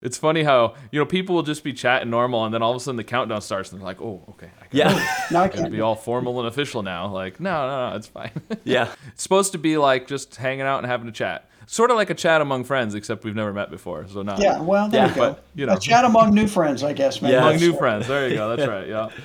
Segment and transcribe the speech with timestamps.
[0.00, 2.76] It's funny how you know people will just be chatting normal, and then all of
[2.76, 5.16] a sudden the countdown starts, and they're like, "Oh, okay, I Yeah.
[5.32, 8.30] Now I can't be all formal and official now." Like, no, no, no, it's fine.
[8.64, 8.92] Yeah.
[9.12, 12.10] it's supposed to be like just hanging out and having a chat, sort of like
[12.10, 15.08] a chat among friends, except we've never met before, so not Yeah, well, there Yeah,
[15.08, 15.20] you go.
[15.32, 15.72] but, you know.
[15.74, 17.32] A chat among new friends, I guess, man.
[17.32, 17.48] Yeah.
[17.48, 18.06] among new friends.
[18.06, 18.54] There you go.
[18.54, 18.86] That's right.
[18.86, 19.08] Yeah.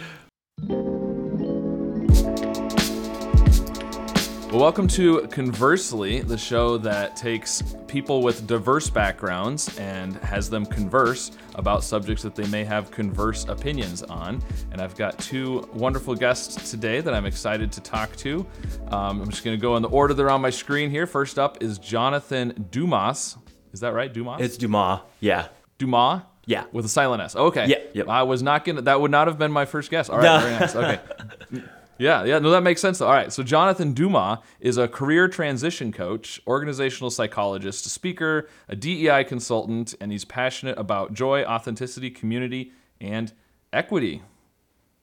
[4.54, 10.64] Well, welcome to Conversely, the show that takes people with diverse backgrounds and has them
[10.68, 14.44] converse about subjects that they may have converse opinions on.
[14.72, 18.46] And I've got two wonderful guests today that I'm excited to talk to.
[18.90, 21.08] Um, I'm just going to go in the order they're on my screen here.
[21.08, 23.38] First up is Jonathan Dumas.
[23.72, 24.14] Is that right?
[24.14, 24.40] Dumas?
[24.40, 25.00] It's Dumas.
[25.20, 25.48] Yeah.
[25.80, 26.22] Dumas?
[26.46, 26.66] Yeah.
[26.72, 27.36] With a silent S.
[27.36, 27.66] Okay.
[27.70, 28.08] Yeah, yep.
[28.08, 28.84] I was not gonna.
[28.84, 30.10] That would not have been my first guess.
[30.10, 30.24] All right.
[30.26, 30.40] No.
[30.42, 30.76] Very nice.
[30.76, 31.64] Okay.
[31.98, 33.00] Yeah, yeah, no, that makes sense.
[33.00, 33.08] Though.
[33.08, 38.76] All right, so Jonathan Dumas is a career transition coach, organizational psychologist, a speaker, a
[38.76, 43.34] DEI consultant, and he's passionate about joy, authenticity, community, and
[43.72, 44.24] equity.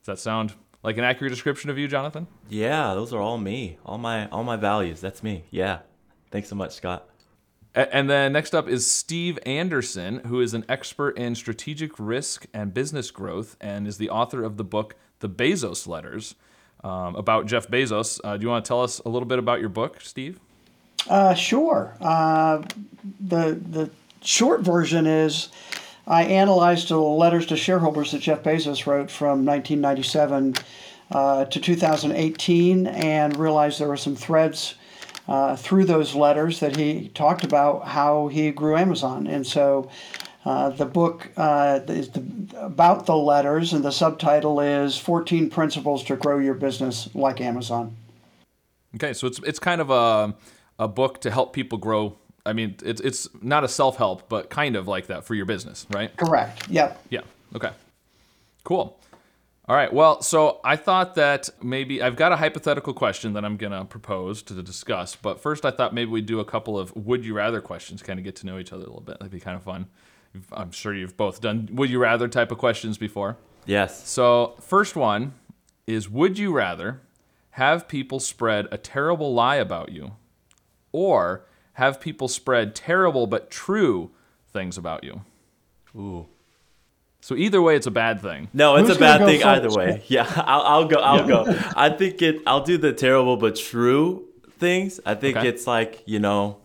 [0.01, 2.27] Does that sound like an accurate description of you, Jonathan?
[2.49, 3.79] Yeah, those are all me.
[3.85, 5.01] All my all my values.
[5.01, 5.45] That's me.
[5.51, 5.81] Yeah.
[6.31, 7.09] Thanks so much, Scott.
[7.75, 12.75] And then next up is Steve Anderson, who is an expert in strategic risk and
[12.75, 16.35] business growth and is the author of the book The Bezos Letters
[16.85, 18.21] um, about Jeff Bezos.
[18.23, 20.39] Uh, do you want to tell us a little bit about your book, Steve?
[21.09, 21.97] Uh, sure.
[22.01, 22.63] Uh,
[23.21, 23.91] the the
[24.23, 25.49] short version is
[26.07, 30.55] I analyzed the letters to shareholders that Jeff Bezos wrote from 1997
[31.11, 34.75] uh, to 2018 and realized there were some threads
[35.29, 39.27] uh, through those letters that he talked about how he grew Amazon.
[39.27, 39.89] And so
[40.45, 42.25] uh, the book uh, is the,
[42.59, 47.97] about the letters, and the subtitle is 14 Principles to Grow Your Business Like Amazon.
[48.95, 50.35] Okay, so it's it's kind of a
[50.79, 52.17] a book to help people grow.
[52.45, 55.45] I mean, it's it's not a self help, but kind of like that for your
[55.47, 56.17] business, right?
[56.17, 56.69] Correct.
[56.69, 57.05] Yep.
[57.11, 57.21] Yeah.
[57.55, 57.71] Okay.
[58.65, 58.99] Cool.
[59.69, 59.93] All right.
[59.93, 63.85] Well, so I thought that maybe I've got a hypothetical question that I'm going to
[63.85, 65.15] propose to discuss.
[65.15, 68.19] But first, I thought maybe we'd do a couple of would you rather questions, kind
[68.19, 69.21] of get to know each other a little bit.
[69.21, 69.87] That'd be kind of fun.
[70.53, 73.37] I'm sure you've both done would you rather type of questions before.
[73.67, 74.09] Yes.
[74.09, 75.35] So, first one
[75.87, 77.01] is would you rather
[77.51, 80.13] have people spread a terrible lie about you
[80.93, 84.11] or have people spread terrible but true
[84.53, 85.23] things about you?
[85.97, 86.27] Ooh.
[87.21, 88.49] So, either way, it's a bad thing.
[88.55, 89.77] No, it's Who's a bad thing either first?
[89.77, 90.03] way.
[90.09, 90.97] Yeah, I'll, I'll go.
[91.01, 91.45] I'll go.
[91.77, 92.41] I think it.
[92.47, 94.27] I'll do the terrible but true
[94.59, 95.01] things.
[95.05, 95.49] I think Okay.
[95.49, 96.59] it's like you know.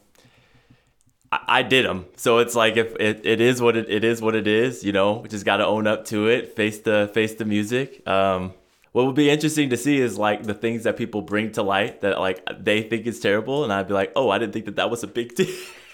[1.47, 4.35] I, did them, so it's like if it, it is what it, it is what
[4.35, 4.83] it is.
[4.83, 6.55] You know, we just got to own up to it.
[6.55, 8.07] Face the face the music.
[8.07, 8.53] Um,
[8.91, 12.01] what would be interesting to see is like the things that people bring to light
[12.01, 14.75] that like they think is terrible, and I'd be like, oh, I didn't think that
[14.77, 15.47] that was a big deal.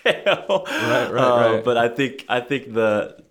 [0.05, 1.63] right, right, right.
[1.63, 3.23] But I think I think the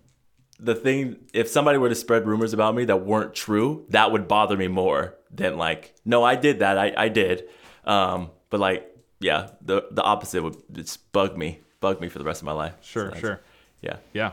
[0.61, 4.27] the thing if somebody were to spread rumors about me that weren't true that would
[4.27, 7.49] bother me more than like no i did that i, I did
[7.83, 8.87] um, but like
[9.19, 12.51] yeah the the opposite would just bug me bug me for the rest of my
[12.53, 13.39] life Sure, So sure.
[13.81, 14.31] yeah Yeah.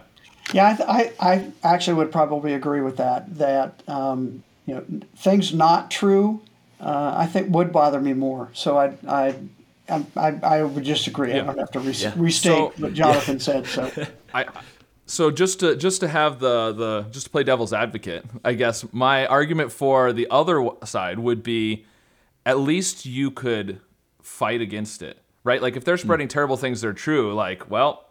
[0.55, 3.37] Yeah, I, th- I, I actually would probably agree with that.
[3.37, 4.85] That um, you know
[5.17, 6.41] things not true,
[6.81, 8.49] uh, I think would bother me more.
[8.55, 9.35] So I I
[9.91, 11.33] I, I, I would just agree.
[11.35, 11.43] Yeah.
[11.43, 12.15] I don't have to re- Yeah.
[12.17, 13.67] restate So- what Jonathan said.
[13.67, 13.91] So
[14.35, 14.47] I
[15.05, 18.87] so just to just to have the the just to play devil's advocate, I guess
[18.91, 21.85] my argument for the other side would be
[22.47, 23.81] at least you could
[24.23, 25.63] fight against it, right?
[25.63, 26.07] Like if they're hmm.
[26.07, 28.07] spreading terrible things that are true, like, well,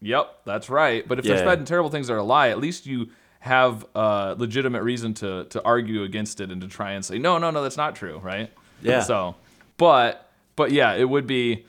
[0.00, 1.06] yep, that's right.
[1.06, 1.42] But if they're Yeah.
[1.42, 5.44] spreading terrible things that are a lie, at least you have a legitimate reason to
[5.44, 8.18] to argue against it and to try and say, no, no, no, that's not true,
[8.18, 8.52] right?
[8.82, 9.00] Yeah.
[9.00, 9.36] So,
[9.76, 11.64] but but yeah, it would be,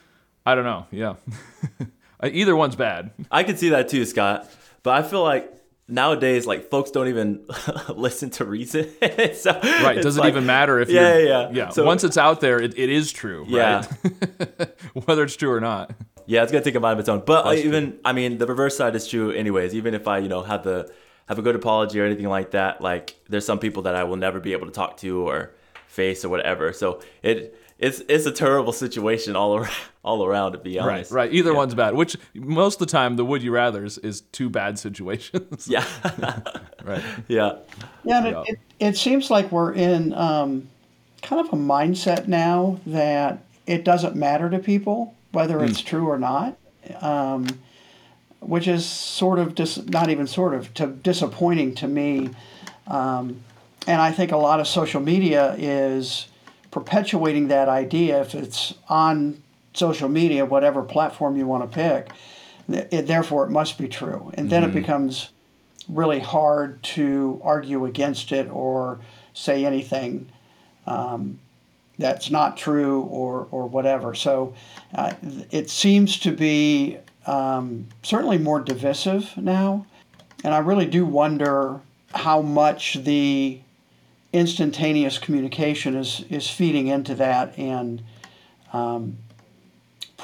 [0.46, 1.16] I don't know, yeah.
[2.24, 3.12] Either one's bad.
[3.32, 4.48] i could see that too scott
[4.84, 5.52] but i feel like
[5.92, 7.46] nowadays like folks don't even
[7.96, 8.86] listen to reason
[9.34, 9.98] so Right.
[9.98, 11.70] it's Doesn't like- even matter if yeah yeah yeah.
[11.70, 13.46] So- Once it's out there, it, it is true.
[13.48, 13.86] Yeah.
[14.60, 14.70] Right?
[15.06, 15.92] Whether it's true or not.
[16.26, 17.24] Yeah, it's gonna take a mind of its own.
[17.26, 19.76] But That's even I mean, the reverse side is true, anyways.
[19.76, 20.92] Even if I, you know, have the
[21.28, 24.18] have a good apology or anything like that, like there's some people that I will
[24.18, 25.52] never be able to talk to or
[25.88, 26.72] face or whatever.
[26.74, 29.74] So it it's it's a terrible situation all around,
[30.04, 30.88] all around to be Right.
[30.96, 31.12] honest.
[31.12, 31.26] Right.
[31.28, 31.34] right.
[31.34, 31.94] Either one's bad.
[31.96, 35.68] Which most of the time, the would you rather's is two bad situations.
[35.68, 35.86] Yeah,
[36.84, 37.04] right.
[37.28, 37.58] yeah,
[38.04, 40.68] yeah, and it, it, it seems like we're in um,
[41.22, 46.18] kind of a mindset now that it doesn't matter to people whether it's true or
[46.20, 46.58] not.
[47.00, 47.48] Um,
[48.42, 52.32] which is sort of dis- not even sort of to disappointing to me.
[52.88, 53.42] Um,
[53.88, 56.28] and I think a lot of social media is
[56.72, 58.20] perpetuating that idea.
[58.22, 59.42] If it's on
[59.74, 62.10] social media, whatever platform you want to pick,
[62.70, 64.32] it, therefore, it must be true.
[64.36, 64.78] And then mm-hmm.
[64.78, 65.30] it becomes
[65.90, 69.00] really hard to argue against it or
[69.34, 70.30] say anything
[70.88, 71.40] um,
[71.98, 74.16] that's not true or, or whatever.
[74.16, 74.54] So
[74.96, 75.14] uh,
[75.52, 79.86] it seems to be um, certainly more divisive now.
[80.44, 81.80] And I really do wonder
[82.14, 83.60] how much the
[84.34, 88.02] instantaneous communication is, is feeding into that and
[88.74, 89.18] um,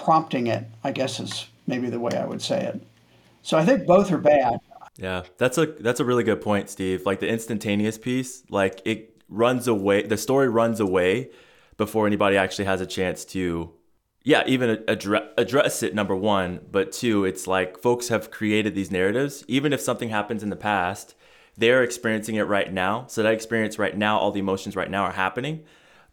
[0.04, 2.82] prompting it, I guess is maybe the way I would say it.
[3.42, 4.60] So I think both are bad.
[4.98, 7.06] Yeah, that's a that's a really good point, Steve.
[7.06, 10.04] Like the instantaneous piece, like it runs away.
[10.04, 11.30] The story runs away
[11.78, 13.72] before anybody actually has a chance to,
[14.24, 15.94] yeah, even address address it.
[15.94, 19.44] Number one, but two, it's like folks have created these narratives.
[19.48, 21.16] Even if something happens in the past,
[21.56, 23.06] they're experiencing it right now.
[23.08, 25.64] So that experience right now, all the emotions right now are happening.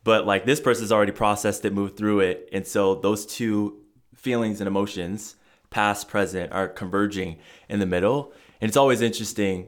[0.04, 3.80] But like this person's already processed it, moved through it, and so those two
[4.14, 5.36] feelings and emotions,
[5.70, 9.66] past, present, are converging in the middle and it's always interesting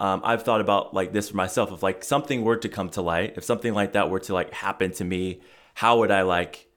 [0.00, 1.72] um, I've thought about like this for myself.
[1.72, 4.52] If like something were to come to light, if something like that were to like
[4.52, 5.40] happen to me,
[5.74, 6.68] how would I like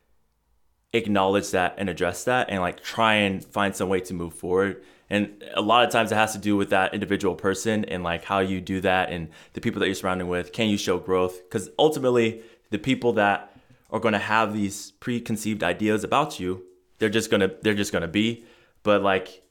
[0.93, 4.83] acknowledge that and address that and like try and find some way to move forward?
[5.07, 8.23] And a lot of times it has to do with that individual person and like
[8.23, 10.51] how you do that and the people that you're surrounding with.
[10.51, 11.43] Can you show growth?
[11.43, 12.41] Because ultimately,
[12.71, 13.55] the people that
[13.91, 16.63] are going to have these preconceived ideas about you,
[16.97, 18.45] they're just gonna they're just gonna be.
[18.83, 19.43] But like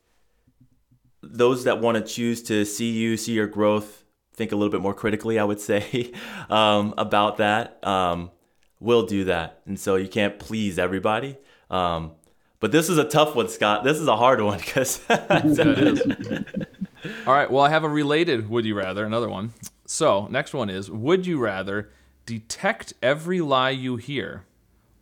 [1.22, 4.81] those that want to choose to see you, see your growth, think a little bit
[4.81, 6.12] more critically, I would say,
[6.49, 8.31] um, about that, um,
[8.78, 9.61] will do that.
[9.66, 11.37] And so you can't please everybody.
[11.69, 12.12] Um,
[12.58, 13.84] but this is a tough one, Scott.
[13.84, 15.00] This is a hard one because.
[17.26, 17.50] All right.
[17.50, 19.55] Well, I have a related would you rather, another one.
[19.87, 21.90] So, next one is Would you rather
[22.30, 24.44] detect every lie you hear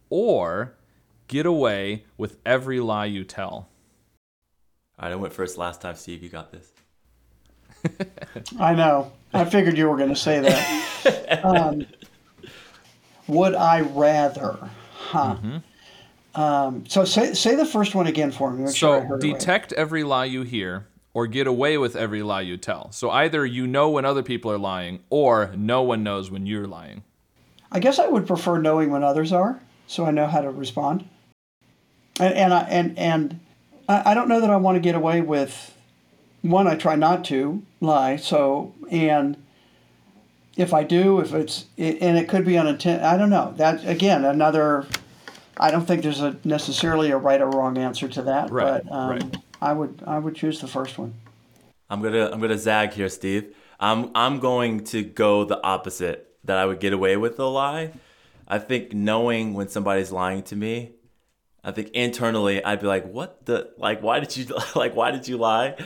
[0.08, 0.74] or
[1.26, 3.68] get away with every lie you tell?
[4.98, 5.94] All right, I went first last time.
[5.94, 6.72] Steve, you got this.
[8.58, 9.12] I know.
[9.34, 11.44] I figured you were going to say that.
[11.44, 11.86] Um,
[13.26, 14.70] would I rather?
[14.94, 15.36] Huh.
[15.36, 16.40] Mm-hmm.
[16.40, 18.68] Um, so say say the first one again for me.
[18.68, 18.72] so
[19.06, 19.78] sure detect right.
[19.78, 22.90] every lie you hear, or get away with every lie you tell.
[22.90, 26.66] So either you know when other people are lying, or no one knows when you're
[26.66, 27.02] lying.
[27.70, 31.08] I guess I would prefer knowing when others are, so I know how to respond.
[32.18, 33.40] And and I, and and
[33.88, 35.74] I, I don't know that I want to get away with
[36.42, 36.66] one.
[36.66, 38.16] I try not to lie.
[38.16, 39.36] So and
[40.56, 43.06] if I do, if it's and it could be unintentional.
[43.06, 43.54] I don't know.
[43.56, 44.86] That again, another.
[45.60, 48.50] I don't think there's a necessarily a right or wrong answer to that.
[48.50, 48.82] Right.
[48.84, 49.36] But um, right.
[49.60, 51.14] I would I would choose the first one.
[51.90, 53.54] I'm gonna I'm gonna zag here, Steve.
[53.80, 56.27] I'm I'm going to go the opposite.
[56.48, 57.92] That I would get away with a lie.
[58.48, 60.92] I think knowing when somebody's lying to me
[61.68, 64.02] I think internally I'd be like, what the like?
[64.02, 64.94] Why did you like?
[64.94, 65.76] Why did you lie?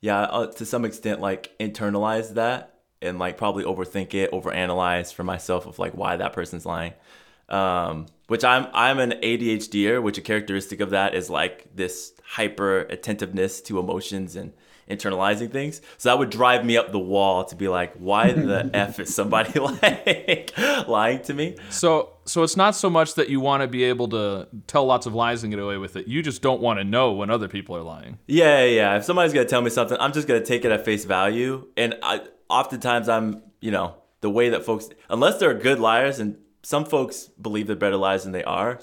[0.00, 5.24] Yeah, uh, to some extent, like internalize that and like probably overthink it, overanalyze for
[5.24, 6.94] myself of like why that person's lying.
[7.48, 12.80] Um, which I'm I'm an ADHDer, which a characteristic of that is like this hyper
[12.80, 14.52] attentiveness to emotions and
[14.90, 15.80] internalizing things.
[15.98, 19.14] So that would drive me up the wall to be like, why the f is
[19.14, 20.52] somebody like
[20.86, 21.56] lying to me?
[21.70, 25.06] So so it's not so much that you want to be able to tell lots
[25.06, 26.06] of lies and get away with it.
[26.06, 28.18] You just don't want to know when other people are lying.
[28.26, 28.96] Yeah, yeah.
[28.96, 31.66] If somebody's gonna tell me something, I'm just gonna take it at face value.
[31.76, 36.36] And I oftentimes I'm, you know, the way that folks, unless they're good liars, and
[36.62, 38.80] some folks believe they're better liars than they are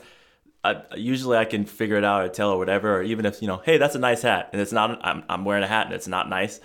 [0.67, 3.47] I, usually I can figure it out or tell or whatever, or even if you
[3.47, 4.99] know, hey, that's a nice hat, and it's not.
[5.05, 6.59] I'm I'm wearing a hat and it's not nice.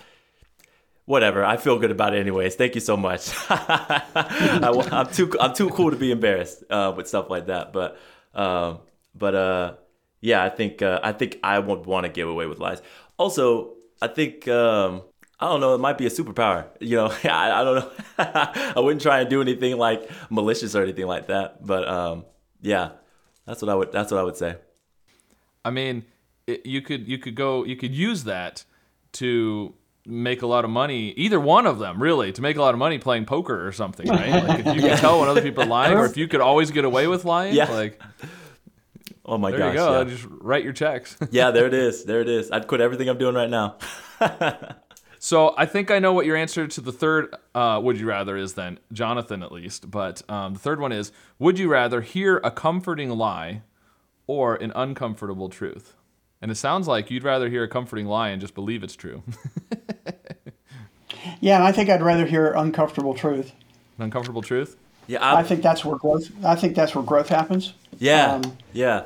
[1.05, 2.55] Whatever, I feel good about it anyways.
[2.55, 3.33] Thank you so much.
[3.49, 7.73] I, am too I'm too cool to be embarrassed uh, with stuff like that.
[7.73, 7.97] But
[8.33, 8.77] uh,
[9.15, 9.73] but uh,
[10.21, 12.81] yeah, I think uh, I think I would want to give away with lies.
[13.17, 15.03] Also, I think um,
[15.39, 15.75] I don't know.
[15.75, 16.67] It might be a superpower.
[16.79, 17.91] You know, I, I don't know.
[18.75, 21.65] I wouldn't try and do anything like malicious or anything like that.
[21.65, 22.25] But um,
[22.61, 22.91] yeah,
[23.45, 23.91] that's what I would.
[23.91, 24.57] That's what I would say.
[25.65, 26.05] I mean,
[26.47, 28.65] it, you could you could go you could use that
[29.13, 29.73] to
[30.05, 31.11] make a lot of money.
[31.11, 34.07] Either one of them, really, to make a lot of money playing poker or something,
[34.07, 34.43] right?
[34.47, 34.89] Like if you yeah.
[34.89, 37.25] could tell when other people are lying, or if you could always get away with
[37.25, 37.69] lying, yeah.
[37.69, 38.01] like.
[39.25, 39.73] Oh my there gosh!
[39.73, 39.99] you go.
[39.99, 40.03] Yeah.
[40.03, 41.15] Just write your checks.
[41.31, 42.03] yeah, there it is.
[42.03, 42.51] There it is.
[42.51, 43.77] I'd quit everything I'm doing right now.
[45.23, 48.35] So I think I know what your answer to the third uh, would you rather
[48.35, 49.89] is then, Jonathan at least.
[49.89, 53.61] But um, the third one is would you rather hear a comforting lie
[54.27, 55.93] or an uncomfortable truth?
[56.41, 59.23] And it sounds like you'd rather hear a comforting lie and just believe it's true.
[61.39, 63.53] yeah, and I think I'd rather hear uncomfortable truth.
[63.99, 64.75] uncomfortable truth?
[65.07, 66.31] Yeah, i i think that's where growth.
[66.43, 67.73] I think that's where growth happens.
[67.97, 69.03] Yeah, um, yeah.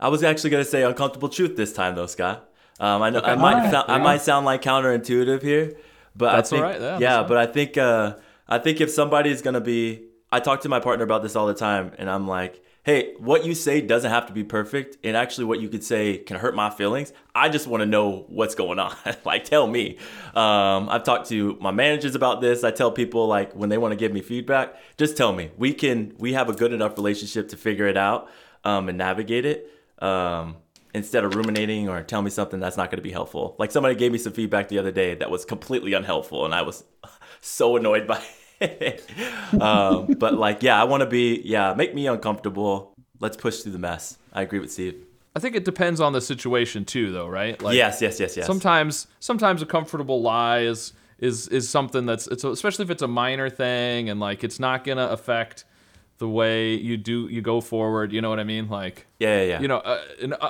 [0.00, 2.50] I was actually gonna say uncomfortable truth this time, though, Scott.
[2.78, 5.76] Um, I know I might Alright, sound, I might sound like counterintuitive here,
[6.14, 8.16] but That's I think, alright, yeah, yeah, that's but I think uh,
[8.48, 11.54] I think if somebody's gonna be, I talk to my partner about this all the
[11.54, 15.44] time, and I'm like, hey, what you say doesn't have to be perfect, and actually,
[15.46, 17.12] what you could say can hurt my feelings.
[17.34, 18.94] I just want to know what's going on.
[19.24, 19.98] like, tell me.
[20.34, 22.62] Um, I've talked to my managers about this.
[22.62, 25.50] I tell people like when they want to give me feedback, just tell me.
[25.56, 28.28] We can we have a good enough relationship to figure it out
[28.64, 29.70] um, and navigate it.
[29.98, 30.56] Um,
[30.96, 33.54] instead of ruminating or tell me something that's not going to be helpful.
[33.58, 36.62] Like somebody gave me some feedback the other day that was completely unhelpful, and I
[36.62, 36.84] was
[37.42, 38.22] so annoyed by
[38.60, 39.04] it.
[39.60, 42.94] um, but like, yeah, I want to be, yeah, make me uncomfortable.
[43.20, 44.16] Let's push through the mess.
[44.32, 44.96] I agree with Steve.
[45.34, 47.60] I think it depends on the situation too, though, right?
[47.60, 48.46] Like, yes, yes, yes, yes.
[48.46, 53.08] sometimes sometimes a comfortable lie is is is something that's it's especially if it's a
[53.08, 55.66] minor thing and like it's not gonna affect
[56.18, 58.12] the way you do you go forward.
[58.12, 58.68] You know what I mean?
[58.68, 59.60] Like yeah, yeah, yeah.
[59.60, 60.00] you know a,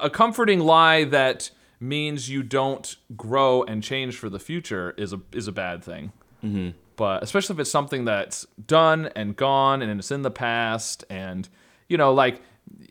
[0.03, 5.21] a comforting lie that means you don't grow and change for the future is a
[5.33, 6.13] is a bad thing.
[6.45, 6.71] Mm-hmm.
[6.97, 11.49] But especially if it's something that's done and gone and it's in the past and
[11.89, 12.41] you know like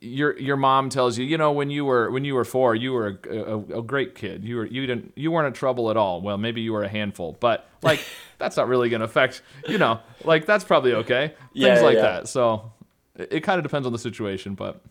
[0.01, 2.91] your your mom tells you you know when you were when you were four you
[2.91, 4.43] were a, a, a great kid.
[4.43, 6.21] You were you didn't you weren't in trouble at all.
[6.21, 8.05] Well maybe you were a handful but like
[8.37, 11.33] that's not really going to affect you know like that's probably okay.
[11.53, 12.01] Yeah, things like yeah.
[12.01, 12.27] that.
[12.27, 12.71] So
[13.15, 14.81] it, it kind of depends on the situation but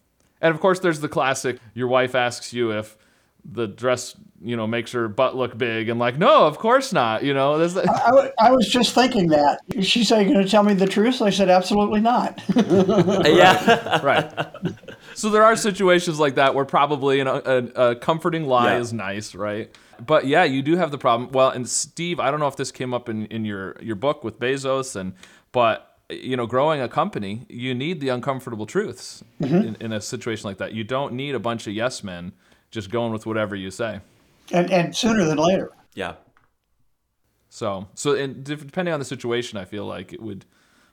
[0.40, 2.96] and of course there's the classic your wife asks you if
[3.44, 7.22] the dress you know makes her butt look big and like no of course not
[7.22, 9.60] you know there's the, I, w- I was just thinking that.
[9.80, 14.00] She said, "You're going to tell me the truth?" I said, "Absolutely not." yeah.
[14.02, 14.30] right.
[15.14, 18.80] So there are situations like that where probably an, a, a comforting lie Yeah.
[18.80, 19.74] is nice, right?
[20.04, 21.30] But yeah, you do have the problem.
[21.32, 24.24] Well, and Steve, I don't know if this came up in, in your your book
[24.24, 25.14] with Bezos, and
[25.52, 29.54] but you know, growing a company, you need the uncomfortable truths mm-hmm.
[29.54, 30.74] in, in a situation like that.
[30.74, 32.32] You don't need a bunch of yes men
[32.74, 34.00] just going with whatever you say.
[34.52, 35.70] and, and sooner than later.
[35.94, 36.14] yeah.
[37.48, 40.44] So so and depending on the situation, I feel like it would.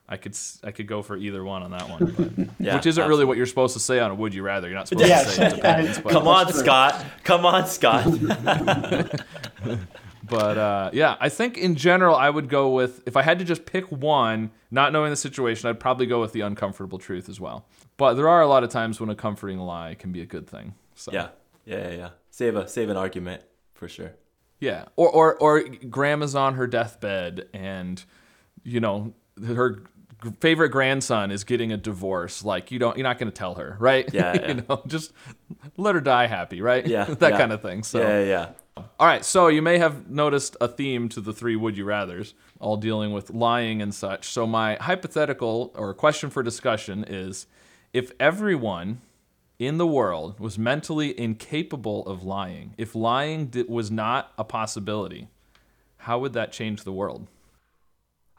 [0.07, 2.85] I could s- I could go for either one on that one, but, Yeah, which
[2.85, 5.07] isn't really what you're supposed to say on a "Would you rather." You're not supposed
[5.07, 5.25] Yes.
[5.25, 7.03] to say it depends, but, Come on, Scott.
[7.23, 8.05] Come on, Scott.
[10.29, 13.45] But uh, yeah, I think in general, I would go with if I had to
[13.45, 17.39] just pick one, not knowing the situation, I'd probably go with the uncomfortable truth as
[17.41, 17.65] well.
[17.97, 20.47] But there are a lot of times when a comforting lie can be a good
[20.47, 20.75] thing.
[20.95, 21.29] So yeah.
[21.72, 22.10] Yeah, yeah.
[22.30, 24.13] Save a save an argument for sure.
[24.60, 28.04] yeah, or or or grandma's on her deathbed, and
[28.63, 29.13] you know
[29.46, 29.84] her
[30.40, 32.44] favorite grandson is getting a divorce.
[32.44, 34.12] Like you don't, you're not going to tell her, right?
[34.13, 34.48] Yeah, yeah.
[34.48, 35.13] you know, just
[35.78, 36.86] let her die happy, right?
[36.86, 37.06] Yeah.
[37.20, 37.38] that yeah.
[37.38, 37.84] kind of thing.
[37.84, 38.50] So yeah, yeah.
[38.78, 42.34] All right, so you may have noticed a theme to the three would you rathers,
[42.60, 44.30] all dealing with lying and such.
[44.30, 47.48] So, my hypothetical or question for discussion is
[47.92, 49.01] if everyone
[49.62, 55.27] in the world was mentally incapable of lying, if lying di- was not a possibility,
[55.98, 57.27] how would that change the world?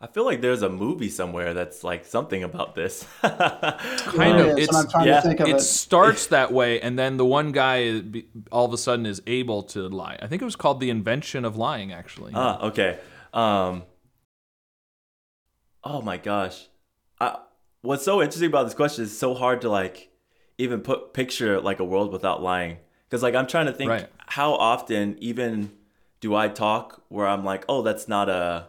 [0.01, 3.07] I feel like there's a movie somewhere that's like something about this.
[3.23, 4.59] Kind There of.
[4.59, 5.61] It's, I'm trying yeah, to think of it it.
[5.61, 8.03] starts that way, and then the one guy
[8.51, 10.19] all of a sudden is able to lie.
[10.21, 12.33] I think it was called The Invention of Lying, actually.
[12.35, 12.99] Ah, okay.
[13.33, 13.85] Um.
[15.85, 16.67] Oh my gosh,
[17.21, 17.39] I,
[17.83, 20.12] what's so interesting about this question is so hard to like
[20.59, 22.79] even put picture like a world without lying.
[23.09, 24.09] Because like I'm trying to think Right.
[24.27, 25.73] how often even
[26.21, 28.67] do I talk where I'm like, oh, that's not a.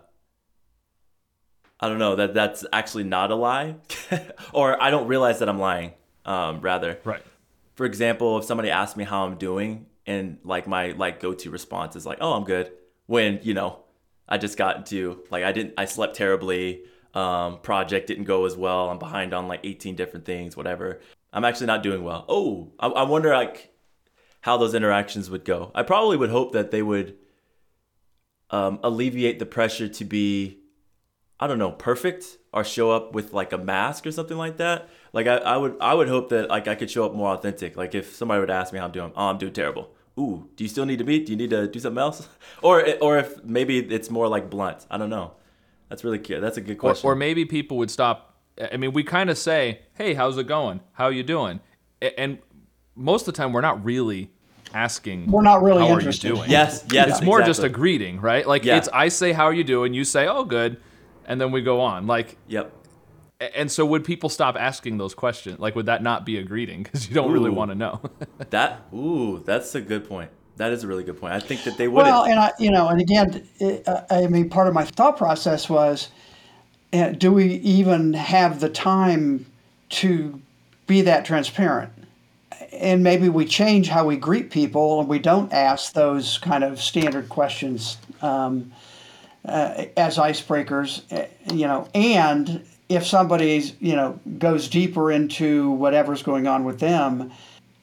[1.79, 3.75] I don't know that that's actually not a lie,
[4.53, 5.91] or I don't realize that I'm lying.
[6.25, 7.21] Um, rather, Right.
[7.75, 11.95] for example, if somebody asks me how I'm doing and like my like go-to response
[11.97, 12.71] is like, "Oh, I'm good."
[13.07, 13.79] When, you know,
[14.29, 18.55] I just got into like I didn't I slept terribly, um project didn't go as
[18.55, 18.89] well.
[18.89, 21.01] I'm behind on like 18 different things, whatever.
[21.33, 22.25] I'm actually not doing well.
[22.29, 23.73] Oh, I, I wonder like
[24.41, 25.71] how those interactions would go.
[25.75, 27.15] I probably would hope that they would
[28.49, 30.59] um, alleviate the pressure to be
[31.39, 34.87] I don't know, perfect or show up with like a mask or something like that.
[35.11, 37.75] Like I, I would I would hope that like I could show up more authentic.
[37.75, 39.89] Like if somebody would ask me how I'm doing, oh I'm doing terrible.
[40.17, 41.25] Ooh, do you still need to meet?
[41.25, 42.27] Do you need to do something else?
[42.61, 44.85] Or or if maybe it's more like blunt.
[44.89, 45.33] I don't know.
[45.89, 46.39] That's really cute.
[46.39, 47.07] That's a good Or, question.
[47.09, 48.32] or maybe people would stop.
[48.71, 50.81] I mean, we kind of say, "Hey, how's it going?
[50.93, 51.59] How are you doing?"
[52.17, 52.39] And
[52.95, 54.29] most of the time, we're not really
[54.73, 55.31] asking.
[55.31, 56.27] We're not really how interested.
[56.27, 56.51] are you doing?
[56.51, 57.09] yes, yes.
[57.09, 58.47] it's more just a greeting, right?
[58.47, 58.77] Like Yeah.
[58.77, 60.77] it's I say, "How are you doing?" You say, "Oh, good,"
[61.25, 62.05] and then we go on.
[62.07, 62.71] Like, Yep.
[63.55, 65.59] and so would people stop asking those questions?
[65.59, 66.83] Like, would that not be a greeting?
[66.83, 68.01] Because you don't really want to know.
[68.51, 70.29] That ooh, that's a good point.
[70.57, 71.33] That is a really good point.
[71.33, 72.13] I think that they wouldn't.
[72.13, 75.17] Well, and I, you know, and again, it, uh, I mean, part of my thought
[75.17, 76.09] process was,
[76.93, 79.45] do we even have the time
[79.89, 80.41] to
[80.87, 81.91] be that transparent?
[82.73, 86.81] and maybe we change how we greet people and we don't ask those kind of
[86.81, 88.71] standard questions um,
[89.45, 96.23] uh, as icebreakers, uh, you know, and if somebody's, you know, goes deeper into whatever's
[96.23, 97.31] going on with them,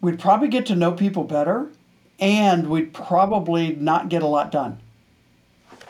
[0.01, 1.69] we'd probably get to know people better
[2.19, 4.79] and we'd probably not get a lot done.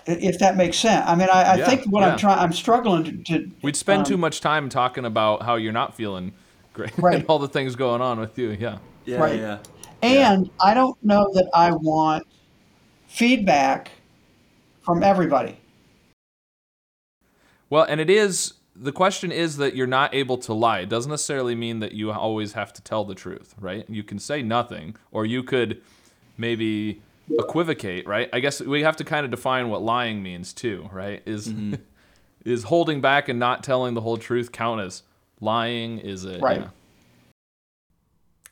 [0.07, 1.05] If that makes sense.
[1.07, 2.13] I mean, I, I Yeah, think what yeah.
[2.13, 3.13] I'm trying, I'm struggling to.
[3.25, 6.33] to We'd spend um, too much time talking about how you're not feeling
[6.73, 7.17] great Right.
[7.17, 8.51] and all the things going on with you.
[8.51, 8.79] Yeah.
[9.05, 9.39] Yeah, Right.
[9.39, 9.59] yeah.
[10.03, 12.27] And I don't know that I want
[13.07, 13.91] feedback
[14.83, 15.59] from everybody.
[17.69, 20.81] Well, and it is the question is that you're not able to lie.
[20.81, 23.85] It doesn't necessarily mean that you always have to tell the truth, right?
[23.89, 25.83] You can say nothing, or you could
[26.39, 27.03] maybe
[27.39, 28.29] equivocate, right?
[28.33, 31.23] I guess we have to kind of define what lying means too, right?
[31.27, 31.75] Is mm-hmm.
[32.45, 35.03] is holding back and not telling the whole truth count as
[35.41, 35.99] lying?
[35.99, 36.61] Is it Right.
[36.61, 36.69] yeah.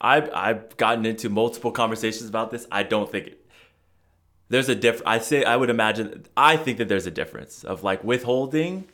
[0.01, 2.67] I've I've gotten into multiple conversations about this.
[2.71, 3.47] I don't think it,
[4.49, 5.03] there's a diff.
[5.05, 6.25] I say I would imagine.
[6.37, 8.87] I think that there's a difference of like withholding,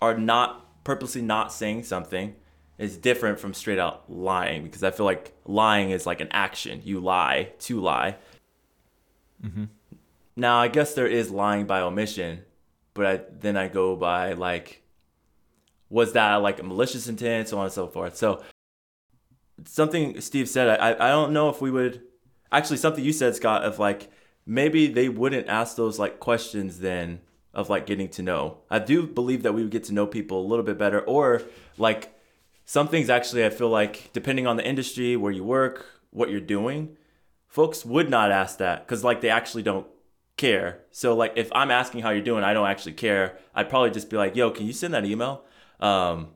[0.00, 2.36] or not purposely not saying something,
[2.78, 6.80] is different from straight out lying because I feel like lying is like an action.
[6.84, 8.16] You lie to lie.
[9.44, 9.64] Mm-hmm.
[10.36, 12.42] Now I guess there is lying by omission,
[12.94, 14.82] but I, then I go by like,
[15.88, 18.16] was that like a malicious intent, so on and so forth.
[18.16, 18.42] So
[19.64, 22.02] something Steve said, I, I don't know if we would
[22.52, 24.10] actually something you said, Scott, of like
[24.44, 27.20] maybe they wouldn't ask those like questions then
[27.54, 28.58] of like getting to know.
[28.70, 31.42] I do believe that we would get to know people a little bit better, or
[31.78, 32.14] like
[32.64, 36.40] some things actually I feel like depending on the industry where you work, what you're
[36.40, 36.96] doing,
[37.56, 39.86] folks would not ask that because like they actually don't
[40.36, 40.80] care.
[40.90, 43.38] So like if I'm asking how you're doing, I don't actually care.
[43.54, 45.42] I'd probably just be like, "Yo, can you send that email?"
[45.80, 46.28] Um,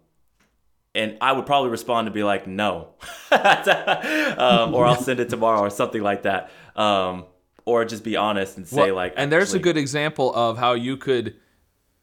[0.94, 2.94] and I would probably respond to be like, "No,"
[3.30, 6.50] um, or I'll send it tomorrow or something like that.
[6.74, 7.26] Um,
[7.66, 10.72] or just be honest and say Well, like, and there's a good example of how
[10.72, 11.36] you could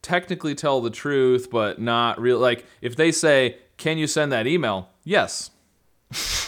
[0.04, 4.46] technically tell the truth but not real like if they say can you send that
[4.46, 5.50] email yes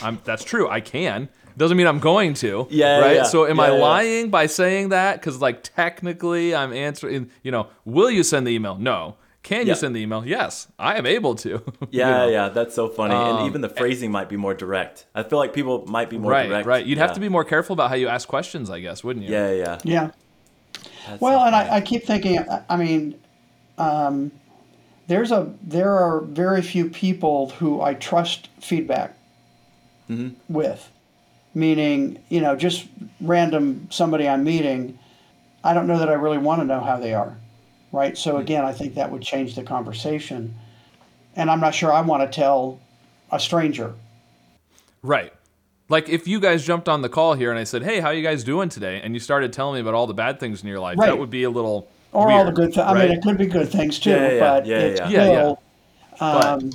[0.02, 3.24] i'm that's true i can doesn't mean i'm going to Yeah, right yeah.
[3.24, 3.82] so am Yeah, i yeah, yeah.
[3.82, 8.52] lying by saying that because like technically i'm answering you know will you send the
[8.52, 11.50] email no can you send the email yes i am able to
[11.82, 12.28] You Yeah, know?
[12.30, 13.16] yeah, that's so funny.
[13.16, 15.06] Um, and even the phrasing might be more direct.
[15.16, 16.68] I feel like people might be more right direct.
[16.68, 17.06] right you'd yeah.
[17.08, 19.52] have to be more careful about how you ask questions i guess wouldn't you Yeah,
[19.52, 19.78] yeah.
[19.84, 20.12] Yeah.
[21.08, 21.56] That's Well, and.
[21.56, 22.38] I, I keep thinking.
[22.40, 23.16] I- I mean,
[23.78, 24.32] um,
[25.08, 29.16] there's a there are very few people who I trust feedback
[30.48, 30.90] with.
[31.56, 32.88] Meaning, you know, just
[33.22, 35.00] random somebody I'm meeting.
[35.64, 37.36] I don't know that I really want to know how they are,
[37.92, 38.18] right?
[38.18, 40.54] So again, I think that would change the conversation,
[41.36, 42.80] and I'm not sure I want to tell
[43.32, 43.94] a stranger.
[45.02, 45.34] Right.
[45.90, 48.22] Like if you guys jumped on the call here and I said, "Hey, how you
[48.22, 50.80] guys doing today?" and you started telling me about all the bad things in your
[50.80, 51.08] life, Right.
[51.08, 52.78] that would be a little Or all the weird, good things.
[52.86, 55.10] I mean, it could be good things too, Yeah, yeah, but yeah, it's yeah.
[55.10, 55.32] Yeah, yeah.
[55.40, 55.64] still.
[56.20, 56.72] But- Um,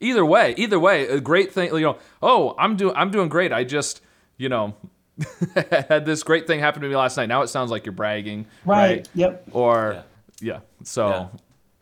[0.00, 1.72] Either way, either way, a great thing.
[1.72, 3.52] You know, oh, I'm doing, I'm doing great.
[3.52, 4.02] I just,
[4.36, 4.74] you know,
[5.88, 7.26] had this great thing happen to me last night.
[7.26, 8.78] Now it sounds like you're bragging, right.
[8.78, 9.08] right?
[9.14, 9.48] Yep.
[9.52, 10.04] Or,
[10.40, 10.60] yeah.
[10.82, 11.28] So, Yeah.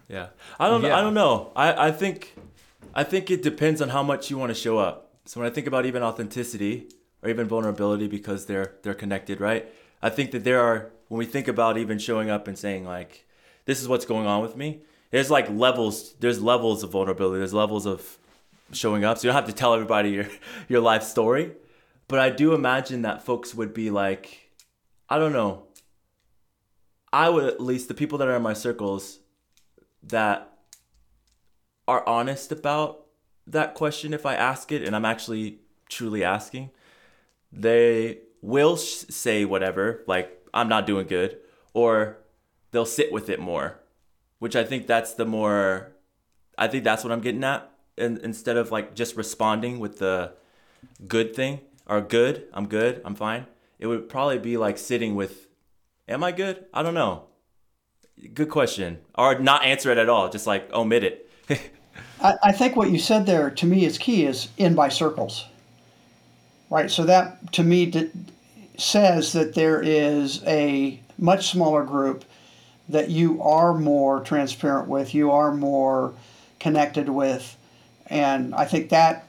[0.08, 0.28] Yeah.
[0.58, 0.96] I don't Yeah.
[0.96, 1.50] I don't know.
[1.56, 2.34] I, I think
[2.94, 5.10] I think it depends on how much you want to show up.
[5.24, 6.88] So when I think about even authenticity
[7.22, 9.66] or even vulnerability because they're they're connected, right?
[10.02, 13.26] I think that there are when we think about even showing up and saying like
[13.64, 14.82] this is what's going on with me,
[15.14, 18.18] there's like levels there's levels of vulnerability, there's levels of
[18.72, 19.16] showing up.
[19.16, 20.26] So you don't have to tell everybody your
[20.68, 21.52] your life story.
[22.08, 24.50] But I do imagine that folks would be like
[25.08, 25.68] I don't know.
[27.12, 29.20] I would at least the people that are in my circles
[30.02, 30.58] that
[31.86, 33.06] are honest about
[33.46, 36.70] that question if I ask it and I'm actually truly asking,
[37.52, 41.38] they will sh- say whatever, like, I'm not doing good,
[41.72, 42.18] or
[42.72, 43.78] they'll sit with it more,
[44.44, 45.90] which I think that's the more,
[46.58, 47.66] I think that's what I'm getting at.
[47.96, 50.34] And instead of like just responding with the
[51.08, 53.46] good thing or good, I'm good, I'm fine,
[53.78, 55.48] it would probably be like sitting with,
[56.08, 56.66] am I good?
[56.74, 57.22] I don't know.
[58.34, 58.98] Good question.
[59.14, 61.30] Or not answer it at all, just like omit it.
[62.20, 65.46] I, I think what you said there to me is key is in by circles.
[66.68, 66.90] Right.
[66.90, 68.10] So that to me d-
[68.76, 72.26] says that there is a much smaller group
[72.88, 76.14] that you are more transparent with, you are more
[76.60, 77.56] connected with.
[78.06, 79.26] And I think that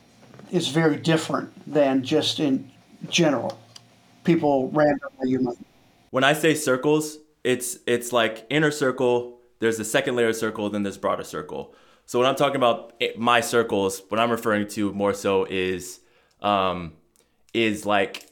[0.51, 2.69] is very different than just in
[3.09, 3.59] general.
[4.23, 5.57] People randomly you might.
[6.11, 9.39] when I say circles, it's it's like inner circle.
[9.59, 11.73] There's a second layer of circle, then there's broader circle.
[12.05, 15.99] So when I'm talking about my circles, what I'm referring to more so is
[16.41, 16.93] um,
[17.53, 18.27] is like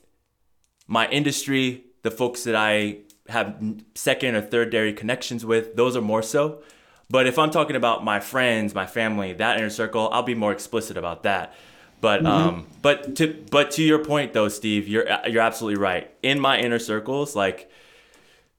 [0.88, 2.98] my industry, the folks that I
[3.30, 3.56] have
[3.96, 6.62] second or third dairy connections with, those are more so.
[7.10, 10.52] But if I'm talking about my friends, my family, that inner circle, I'll be more
[10.52, 11.54] explicit about that.
[12.02, 12.28] But mm-hmm.
[12.28, 16.12] um, but to but to your point though, Steve, you're you're absolutely right.
[16.22, 17.72] In my inner circles, like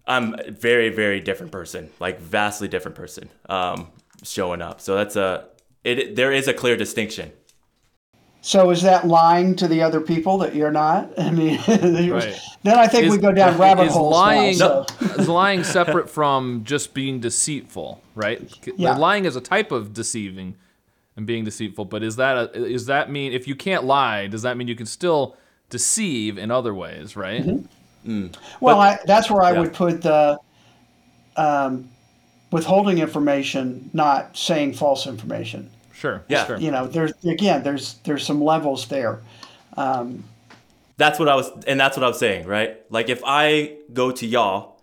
[0.07, 3.91] I'm a very very different person, like vastly different person, um,
[4.23, 4.81] showing up.
[4.81, 5.49] So that's a
[5.83, 6.17] it.
[6.17, 7.33] There is a clear distinction.
[8.45, 11.11] So is that lying to the other people that you're not?
[11.19, 12.39] I mean, right.
[12.63, 14.13] then I think is, we go down rabbit holes.
[14.13, 15.07] Lying, now, so.
[15.19, 18.43] is lying separate from just being deceitful, right?
[18.77, 18.99] Yeah.
[18.99, 20.57] Lying is a type of deceiving
[21.17, 24.43] and being deceitful, but is that a, is that mean if you can't lie, does
[24.43, 25.39] that mean you can still
[25.71, 27.43] deceive in other ways, right?
[27.43, 28.27] Mm-hmm.
[28.27, 28.37] Mm.
[28.61, 29.61] Well, but, I, that's where I yeah.
[29.61, 30.39] would put the
[31.39, 31.89] um,
[32.51, 35.71] withholding information, not saying false information.
[36.05, 36.23] Sure.
[36.29, 36.47] Yeah.
[36.47, 36.59] Sure.
[36.59, 39.23] You know, there's again, there's there's some levels there.
[39.75, 40.25] Um,
[40.99, 42.79] that's what I was, and that's what I was saying, right?
[42.91, 44.83] Like if I go to y'all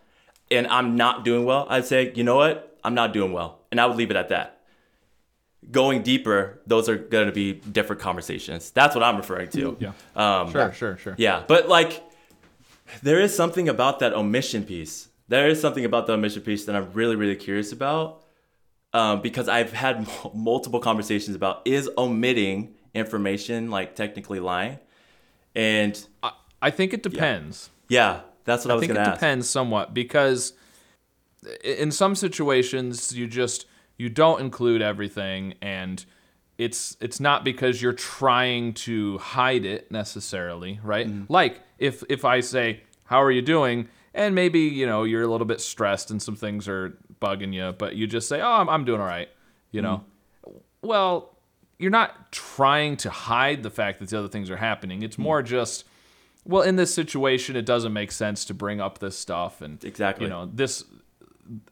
[0.49, 3.79] and I'm not doing well, I'd say, you know what, I'm not doing well, and
[3.79, 4.61] I would leave it at that.
[5.69, 8.71] Going deeper, those are going to be different conversations.
[8.71, 9.77] That's what I'm referring to.
[9.79, 9.91] Yeah.
[10.15, 10.73] Um, sure.
[10.73, 10.97] Sure.
[10.97, 11.15] Sure.
[11.19, 12.03] Yeah, but like,
[13.03, 15.07] there is something about that omission piece.
[15.27, 18.20] There is something about the omission piece that I'm really, really curious about
[18.93, 24.79] um, because I've had m- multiple conversations about is omitting information like technically lying,
[25.55, 27.69] and I, I think it depends.
[27.87, 29.07] Yeah, yeah that's what I, I was going to ask.
[29.07, 30.53] Think it depends somewhat because
[31.63, 33.65] in some situations you just
[33.97, 36.05] you don't include everything and
[36.57, 41.07] it's it's not because you're trying to hide it necessarily, right?
[41.07, 41.25] Mm.
[41.27, 45.27] Like if if I say, "How are you doing?" and maybe, you know, you're a
[45.27, 48.67] little bit stressed and some things are bugging you, but you just say, "Oh, I'm,
[48.67, 49.29] I'm doing all right,"
[49.71, 50.03] you know.
[50.45, 50.53] Mm.
[50.81, 51.37] Well,
[51.77, 55.03] you're not trying to hide the fact that the other things are happening.
[55.03, 55.19] It's mm.
[55.23, 55.85] more just,
[56.43, 60.25] well, in this situation, it doesn't make sense to bring up this stuff, and exactly,
[60.25, 60.83] you know, this.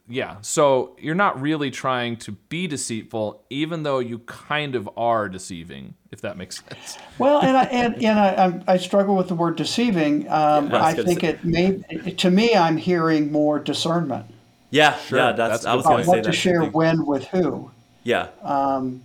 [0.09, 5.29] Yeah, so you're not really trying to be deceitful, even though you kind of are
[5.29, 6.97] deceiving, if that makes sense.
[7.17, 10.29] Well, and I and, and I, I struggle with the word deceiving.
[10.29, 11.77] Um, yeah, I, I think it may
[12.17, 14.25] to me, I'm hearing more discernment.
[14.71, 15.19] Yeah, sure.
[15.19, 17.71] Yeah, that's, that's I was going to say what to share when with who.
[18.03, 18.27] Yeah.
[18.43, 19.01] Um,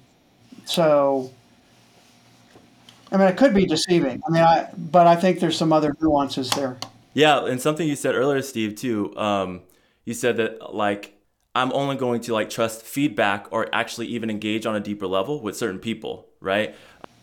[0.65, 1.31] so,
[3.11, 4.23] I mean, it could be deceiving.
[4.27, 6.77] I mean, I but I think there's some other nuances there.
[7.15, 9.17] Yeah, and something you said earlier, Steve, too.
[9.17, 9.63] Um,
[10.05, 11.17] you said that like
[11.55, 15.41] I'm only going to like trust feedback or actually even engage on a deeper level
[15.41, 16.75] with certain people, right?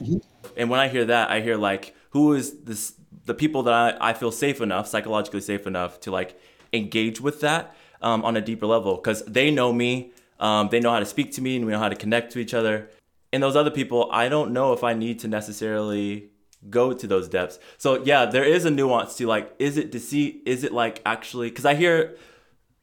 [0.02, 0.18] Mm-hmm.
[0.58, 2.94] And when I hear that, I hear like who is this
[3.26, 6.40] the people that I, I feel safe enough, psychologically safe enough to like
[6.74, 10.92] engage with that um, on a deeper level because they know me, um, they know
[10.92, 12.90] how to speak to me, and we know how to connect to each other.
[13.34, 16.32] And those other people, I don't know if I need to necessarily
[16.70, 17.60] go to those depths.
[17.78, 20.44] So yeah, there is a nuance to like, is it deceit?
[20.46, 21.50] Is it like actually?
[21.50, 22.18] Because I hear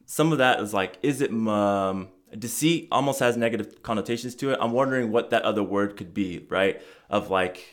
[0.05, 2.87] some of that is like, is it um, deceit?
[2.91, 4.57] Almost has negative connotations to it.
[4.59, 6.81] I'm wondering what that other word could be, right?
[7.09, 7.63] Of like,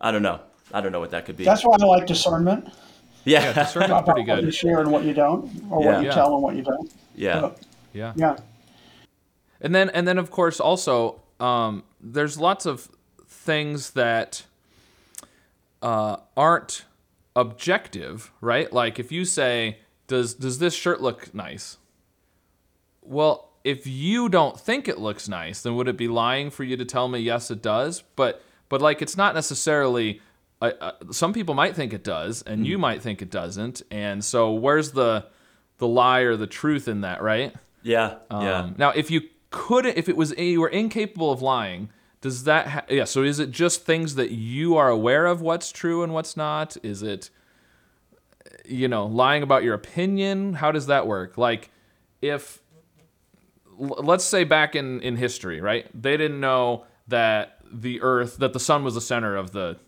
[0.00, 0.40] I don't know.
[0.72, 1.44] I don't know what that could be.
[1.44, 2.68] That's why I like discernment.
[3.24, 4.36] Yeah, yeah discernment's pretty good.
[4.36, 5.92] What you share and what you don't, or yeah.
[5.92, 6.14] what you yeah.
[6.14, 6.92] tell and what you don't.
[7.14, 7.50] Yeah,
[7.92, 8.36] yeah, yeah.
[9.60, 12.88] And then, and then, of course, also, um, there's lots of
[13.26, 14.44] things that
[15.82, 16.84] uh, aren't
[17.36, 18.72] objective, right?
[18.72, 21.76] Like if you say, "Does does this shirt look nice?"
[23.02, 26.76] Well, if you don't think it looks nice, then would it be lying for you
[26.76, 28.02] to tell me yes, it does?
[28.16, 30.20] But but like it's not necessarily
[30.60, 32.66] I, uh, some people might think it does, and mm.
[32.66, 33.82] you might think it doesn't.
[33.90, 35.26] And so, where's the
[35.78, 37.54] the lie or the truth in that, right?
[37.82, 38.16] Yeah.
[38.30, 38.70] Um, yeah.
[38.76, 42.66] Now, if you couldn't, if it was you were incapable of lying, does that?
[42.68, 43.04] Ha- yeah.
[43.04, 46.76] So, is it just things that you are aware of what's true and what's not?
[46.82, 47.30] Is it,
[48.66, 50.54] you know, lying about your opinion?
[50.54, 51.38] How does that work?
[51.38, 51.70] Like,
[52.20, 52.60] if
[53.78, 55.86] let's say back in in history, right?
[55.94, 59.78] They didn't know that the Earth, that the sun was the center of the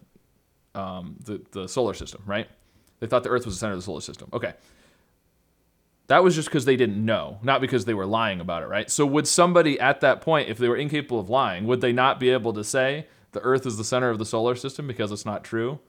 [0.75, 2.49] um, the, the solar system, right?
[3.01, 4.29] They thought the Earth was the center of the solar system.
[4.33, 4.55] Okay.
[6.09, 8.91] That was just because they didn't know, not because they were lying about it, right?
[8.91, 12.21] So, would somebody at that point, if they were incapable of lying, would they not
[12.21, 15.25] be able to say the Earth is the center of the solar system because it's
[15.25, 15.81] not true?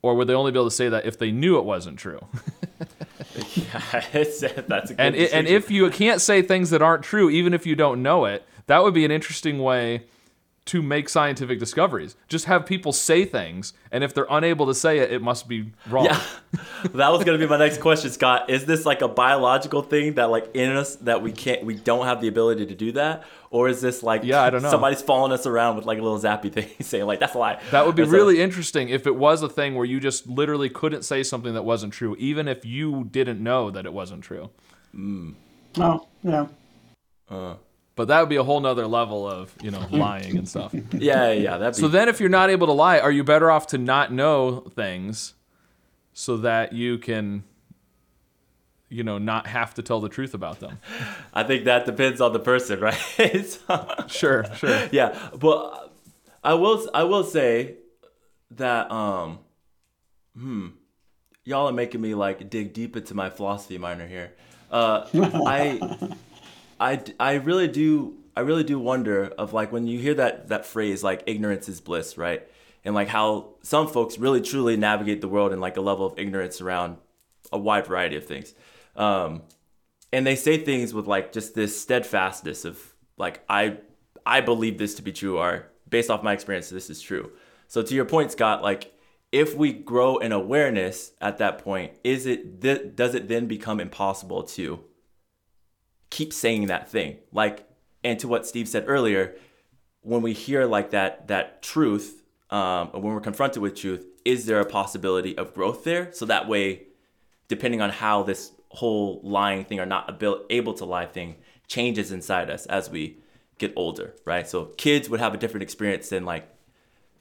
[0.00, 2.20] Or would they only be able to say that if they knew it wasn't true?
[3.54, 7.54] yeah, that's a and, it, and if you can't say things that aren't true, even
[7.54, 10.04] if you don't know it, that would be an interesting way
[10.64, 12.14] to make scientific discoveries.
[12.28, 15.72] Just have people say things, and if they're unable to say it, it must be
[15.90, 16.04] wrong.
[16.04, 16.20] Yeah,
[16.94, 18.48] that was gonna be my next question, Scott.
[18.48, 22.06] Is this like a biological thing that like in us that we can't, we don't
[22.06, 24.70] have the ability to do that, or is this like Yeah, I don't know.
[24.70, 27.60] somebody's following us around with like a little zappy thing saying like that's a lie?
[27.72, 30.28] That would be That's a- really interesting if it was a thing where you just
[30.28, 34.22] literally couldn't say something that wasn't true, even if you didn't know that it wasn't
[34.22, 34.50] true.
[34.94, 35.34] Mm.
[35.78, 36.46] Oh, yeah.
[37.94, 40.74] But that would be a whole nother level of, you know, lying and stuff.
[40.92, 41.58] yeah, yeah.
[41.58, 43.78] That'd be So then if you're not able to lie, are you better off to
[43.78, 45.34] not know things
[46.14, 47.44] so that you can
[48.88, 50.78] you know, not have to tell the truth about them?
[51.34, 52.98] I think that depends on the person, right?
[53.46, 54.88] So- Sure, sure.
[54.92, 55.92] yeah, but
[56.44, 57.76] I will I will say
[58.52, 59.38] that um
[60.36, 60.68] hmm
[61.44, 64.32] y'all are making me like dig deep into my philosophy minor here.
[64.70, 65.06] Uh
[65.46, 65.80] I
[66.82, 70.66] I I really do I really do wonder of like when you hear that that
[70.66, 72.42] phrase like ignorance is bliss, right?
[72.84, 76.18] And like how some folks really truly navigate the world in like a level of
[76.18, 76.96] ignorance around
[77.52, 78.54] a wide variety of things.
[78.96, 79.42] Um
[80.12, 83.78] and they say things with like just this steadfastness of like I
[84.26, 87.30] I believe this to be true or based off my experience this is true.
[87.68, 88.92] So to your point Scott like
[89.30, 93.78] if we grow in awareness at that point is it th- does it then become
[93.78, 94.82] impossible to
[96.12, 97.66] keep saying that thing like
[98.04, 99.34] and to what Steve said earlier
[100.02, 104.46] when we hear like that that truth um, and when we're confronted with truth is
[104.46, 106.82] there a possibility of growth there so that way
[107.48, 112.12] depending on how this whole lying thing or not abil- able to lie thing changes
[112.12, 113.18] inside us as we
[113.58, 114.48] get older, right?
[114.48, 116.48] So kids would have a different experience than like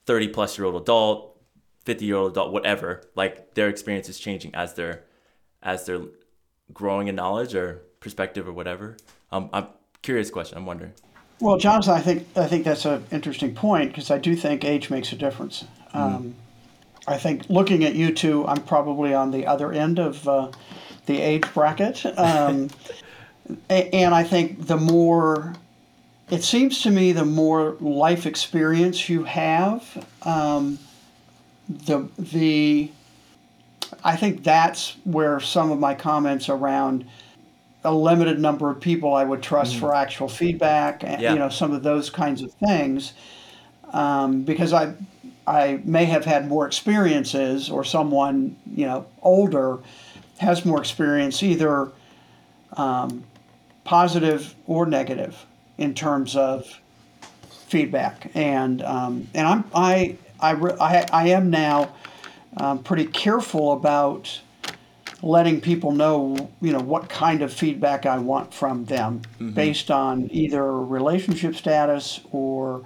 [0.06, 1.40] 30 plus year old adult,
[1.86, 3.04] 50 year old adult, whatever.
[3.16, 5.04] Like their experience is changing as they're
[5.64, 6.06] as they're
[6.74, 8.98] growing in knowledge or perspective or whatever.
[9.32, 9.68] Um, I'm
[10.02, 10.58] curious question.
[10.58, 10.92] I'm wondering.
[11.40, 14.90] Well, Jonathan, I think I think that's an interesting point because I do think age
[14.90, 15.64] makes a difference.
[15.94, 16.36] Um,
[17.08, 20.52] I think looking at you two, I'm probably on the other end of uh,
[21.08, 22.70] the age bracket, um,
[23.70, 25.56] and I think the more
[26.30, 30.78] it seems to me, the more life experience you have, um,
[31.68, 32.92] the the
[34.04, 37.06] I think that's where some of my comments around
[37.84, 41.34] a limited number of people I would trust for actual feedback, and Yeah.
[41.34, 43.14] you know some of those kinds of things,
[43.94, 44.94] um, because I
[45.48, 49.80] I may have had more experiences, or someone you know older
[50.38, 51.90] has more experience, either
[52.78, 53.24] um,
[53.84, 55.46] positive or negative,
[55.78, 56.80] in terms of
[57.68, 61.90] feedback, and um, and I'm I I, I I am now
[62.58, 64.40] um, pretty careful about
[65.24, 69.22] letting people know, you know, what kind of feedback I want from them
[69.54, 72.84] based on either relationship status or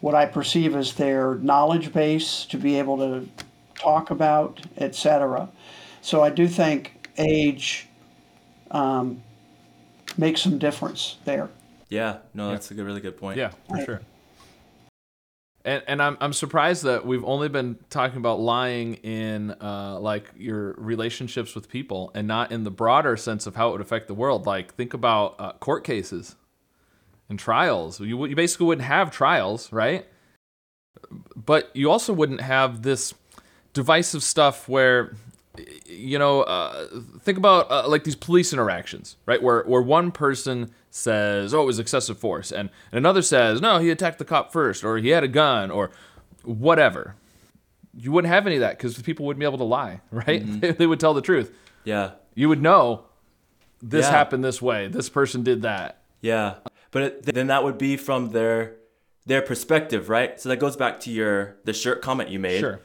[0.00, 3.28] what I perceive as their knowledge base to be able to
[3.74, 5.48] talk about, etc.
[6.00, 7.88] So I do think age
[8.70, 9.22] um,
[10.16, 11.48] makes some difference there.
[11.88, 13.38] Yeah, no, that's a good, really good point.
[13.38, 14.00] Yeah, for sure.
[15.64, 20.30] And and I'm I'm surprised that we've only been talking about lying in uh, like
[20.36, 24.08] your relationships with people, and not in the broader sense of how it would affect
[24.08, 24.44] the world.
[24.44, 26.34] Like think about uh, court cases
[27.28, 28.00] and trials.
[28.00, 30.06] You you basically wouldn't have trials, right?
[31.36, 33.14] But you also wouldn't have this
[33.72, 35.14] divisive stuff where
[35.86, 36.88] you know, uh,
[37.20, 39.42] think about uh, like these police interactions, right?
[39.42, 43.78] Where where one person says, "Oh, it was excessive force," and, and another says, "No,
[43.78, 45.90] he attacked the cop first, or he had a gun, or
[46.44, 47.16] whatever."
[47.94, 50.42] You wouldn't have any of that because people wouldn't be able to lie, right?
[50.60, 51.54] They, they would tell the truth.
[51.84, 53.04] Yeah, You would know
[53.82, 54.10] this Yeah.
[54.12, 54.86] happened this way.
[54.88, 55.98] This person did that.
[56.20, 56.54] yeah.
[56.90, 58.74] But it, then that would be from their
[59.26, 60.38] their perspective, right?
[60.40, 62.60] So that goes back to your the shirt comment you made.
[62.60, 62.80] Sure.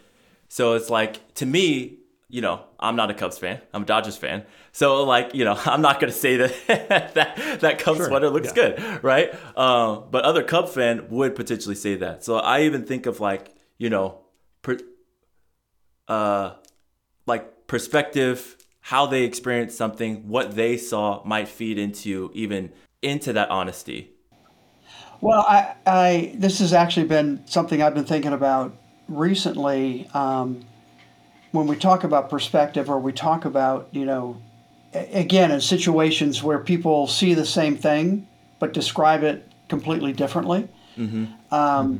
[0.49, 1.97] So it's like to me,
[2.29, 3.61] you know, I'm not a Cubs fan.
[3.73, 4.43] I'm a Dodgers fan.
[4.71, 6.55] So like, you know, I'm not gonna say that
[7.15, 8.53] that that Cubs Sure, sweater looks yeah.
[8.53, 9.33] good, right?
[9.57, 12.23] Um, but other Cub fan would potentially say that.
[12.23, 14.19] So I even think of like, you know,
[14.61, 14.77] per,
[16.07, 16.53] uh,
[17.25, 23.49] like perspective, how they experienced something, what they saw might feed into even into that
[23.49, 24.11] honesty.
[25.21, 28.75] Well, I, I this has actually been something I've been thinking about
[29.07, 30.07] recently.
[30.13, 30.65] Um,
[31.57, 34.41] when we talk about perspective, or we talk about you know,
[34.93, 38.27] again in situations where people see the same thing
[38.59, 40.67] but describe it completely differently.
[40.97, 41.25] Mm-hmm.
[41.53, 41.97] Um, mm-hmm.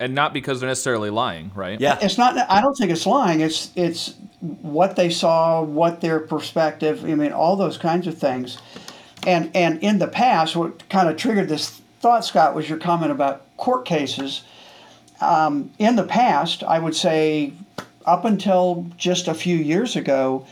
[0.00, 1.80] And not because they're necessarily lying, right?
[1.80, 1.98] Yeah.
[2.00, 2.36] It's not.
[2.48, 3.40] I don't think it's lying.
[3.40, 7.04] It's it's what they saw, what their perspective.
[7.04, 8.58] I mean, all those kinds of things.
[9.26, 13.10] And and in the past, what kind of triggered this thought, Scott, was your comment
[13.10, 14.42] about court cases.
[15.20, 17.52] Um, in the past, I would say
[18.08, 20.46] up until just a few years ago,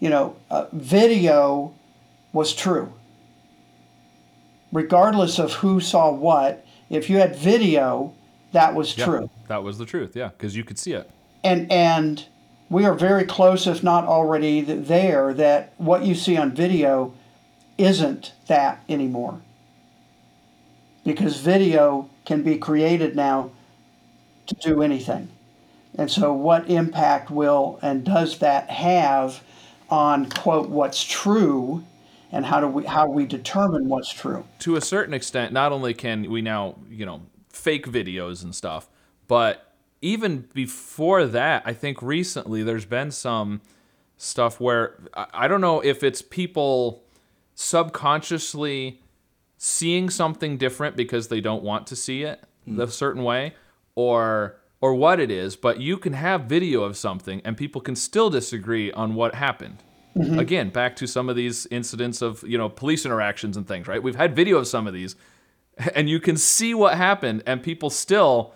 [0.00, 1.72] you know, uh, video
[2.32, 2.92] was true.
[4.72, 8.12] Regardless of who saw what, if you had video,
[8.52, 9.30] that was Yeah, true.
[9.48, 10.16] that was the truth.
[10.16, 11.08] Yeah, because you could see it.
[11.44, 12.24] And and
[12.68, 17.14] we are very close, if not already there, that what you see on video
[17.78, 19.40] isn't that anymore.
[21.04, 23.50] Because video can be created now
[24.46, 25.28] to do anything.
[25.98, 29.42] And so, what impact will and does that have
[29.88, 31.84] on quote what's true,
[32.32, 34.44] and how do we how we determine what's true?
[34.60, 38.88] to a certain extent, not only can we now, you know, fake videos and stuff,
[39.28, 43.60] but even before that, I think recently there's been some
[44.18, 47.02] stuff where I, don't know if it's people
[47.54, 49.00] subconsciously
[49.58, 52.76] seeing something different because they don't want to see it hmm.
[52.76, 53.54] the certain way
[53.94, 57.96] or or what it is, but you can have video of something and people can
[57.96, 59.82] still disagree on what happened.
[60.16, 60.38] Mm-hmm.
[60.38, 64.02] Again, back to some of these incidents of, you know, police interactions and things, right?
[64.02, 65.16] We've had video of some of these
[65.94, 68.54] and you can see what happened and people still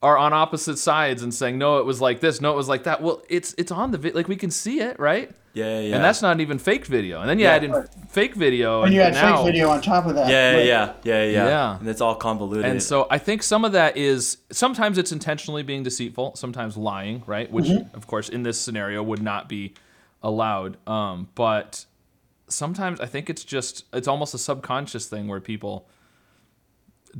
[0.00, 2.84] are on opposite sides and saying no it was like this no it was like
[2.84, 5.96] that well it's it's on the vi- like we can see it right Yeah, yeah.
[5.96, 7.54] and that's not even fake video and then you Yeah.
[7.54, 7.74] add in
[8.08, 10.28] fake video And you had now, fake video on top of that.
[10.30, 11.78] yeah, Like, yeah, yeah, yeah, Yeah.
[11.80, 12.64] And it's all convoluted.
[12.64, 17.24] and so i think some of that is sometimes it's intentionally being deceitful sometimes lying
[17.26, 19.74] right which of course in this scenario would not be
[20.22, 21.86] allowed um, but
[22.46, 25.88] sometimes i think it's just it's almost a subconscious thing where people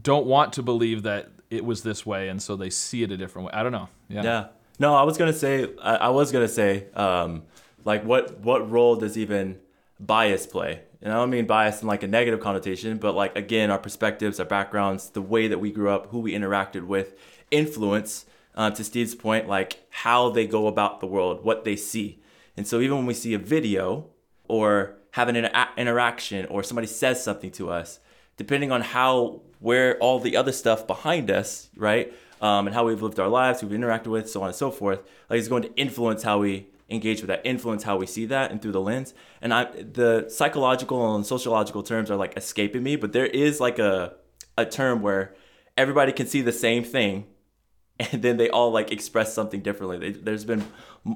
[0.00, 3.16] don't want to believe that it was this way and so they see it a
[3.16, 4.46] different way i don't know yeah Yeah.
[4.80, 5.68] No, I was gonna say.
[5.82, 7.42] I, I was gonna say, um,
[7.84, 9.58] like, what what role does even
[9.98, 10.82] bias play?
[11.02, 14.38] And I don't mean bias in like a negative connotation, but like again, our perspectives,
[14.38, 17.18] our backgrounds, the way that we grew up, who we interacted with,
[17.50, 18.24] influence.
[18.54, 22.20] Uh, to Steve's point, like how they go about the world, what they see.
[22.56, 24.06] And so even when we see a video
[24.48, 28.00] or have an inter- interaction or somebody says something to us,
[28.36, 33.02] depending on how where all the other stuff behind us, right, um, and how we've
[33.02, 35.62] lived our lives, who we've interacted with, so on and so forth, like it's going
[35.64, 38.80] to influence how we engage with that, influence how we see that, and through the
[38.80, 39.12] lens.
[39.42, 43.78] And I, the psychological and sociological terms are like escaping me, but there is like
[43.78, 44.14] a
[44.56, 45.34] a term where
[45.76, 47.26] everybody can see the same thing,
[48.00, 49.98] and then they all like express something differently.
[49.98, 50.64] They, there's been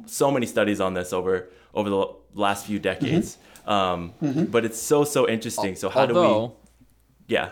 [0.07, 3.39] so many studies on this over over the last few decades.
[3.67, 4.13] Um,
[4.51, 5.77] But it's so so interesting.
[5.77, 7.35] So how do we?
[7.35, 7.51] Yeah.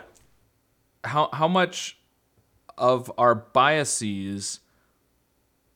[1.03, 1.97] How how much
[2.77, 4.59] of our biases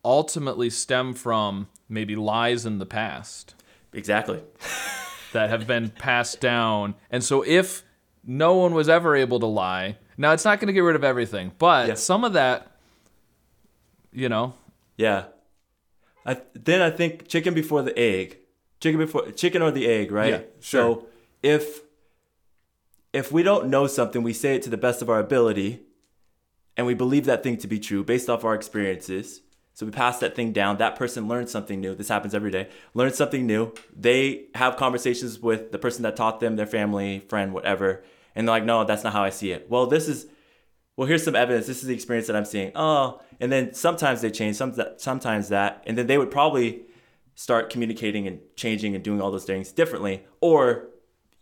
[0.03, 3.55] ultimately stem from maybe lies in the past
[3.93, 4.41] Exactly.
[5.33, 6.95] that have been passed down.
[7.09, 7.83] And so if
[8.25, 11.03] no one was ever able to lie, now it's not going to get rid of
[11.03, 11.93] everything, but Yeah.
[11.95, 12.71] some of that
[14.11, 14.53] you know,
[14.97, 15.25] Yeah.
[16.25, 18.37] I then I think chicken before the egg.
[18.79, 20.31] Chicken before chicken or the egg, right?
[20.31, 20.81] Yeah, sure.
[21.01, 21.07] So
[21.43, 21.81] if
[23.15, 25.79] if we don't know something, we say it to the best of our ability
[26.75, 29.41] and we believe that thing to be true based off our experiences.
[29.73, 30.77] So we pass that thing down.
[30.77, 31.95] That person learns something new.
[31.95, 32.67] This happens every day.
[32.93, 33.73] Learns something new.
[33.95, 38.03] They have conversations with the person that taught them, their family, friend, whatever.
[38.35, 39.69] And they're like, no, that's not how I see it.
[39.69, 40.27] Well, this is
[40.97, 41.67] well, here's some evidence.
[41.67, 42.73] This is the experience that I'm seeing.
[42.75, 46.83] Oh, and then sometimes they change, some sometimes that, and then they would probably
[47.35, 50.89] start communicating and changing and doing all those things differently, or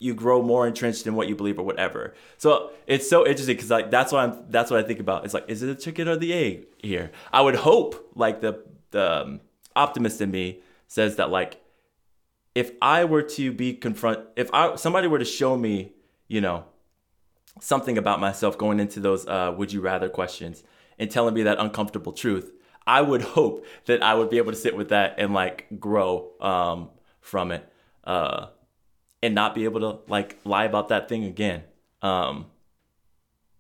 [0.04, 2.14] you grow more entrenched in what you believe or whatever.
[2.38, 5.24] So it's so interesting because like that's what I'm that's what I think about.
[5.24, 7.12] It's like, is it the chicken or the egg here?
[7.32, 9.42] I would hope like the the um,
[9.78, 11.62] optimist in me says that like
[12.54, 15.94] if I were to be confront if I somebody were to show me,
[16.28, 16.66] you know,
[17.62, 20.64] something about myself going into those uh, would you rather questions
[21.00, 22.52] and telling me that uncomfortable truth,
[22.86, 26.32] I would hope that I would be able to sit with that and like grow
[26.42, 26.90] um,
[27.22, 27.72] from it
[28.04, 28.48] uh,
[29.24, 31.64] and not be able to like lie about that thing again.
[32.02, 32.48] Um,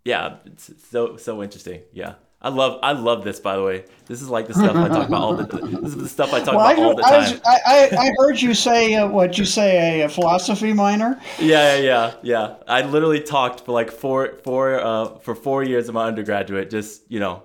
[0.04, 1.82] yeah, it's so so interesting.
[1.94, 2.16] Yeah.
[2.42, 3.86] I love I love this by the way.
[4.06, 6.42] This is like the stuff I talk about all the this is the stuff I
[6.42, 7.42] talk Well, I, about all the I, time.
[7.46, 11.22] I, I I heard you say uh, what you say a, a philosophy minor.
[11.40, 12.56] Yeah, yeah, yeah, yeah.
[12.68, 17.10] I literally talked for like four, four, uh, for four years of my undergraduate, just
[17.10, 17.44] you know,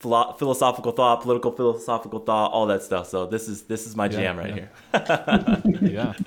[0.00, 3.08] philo- philosophical thought, political philosophical thought, all that stuff.
[3.08, 4.56] So this is this is my jam right
[4.94, 5.62] yeah.
[5.80, 5.80] here.
[5.90, 6.12] yeah.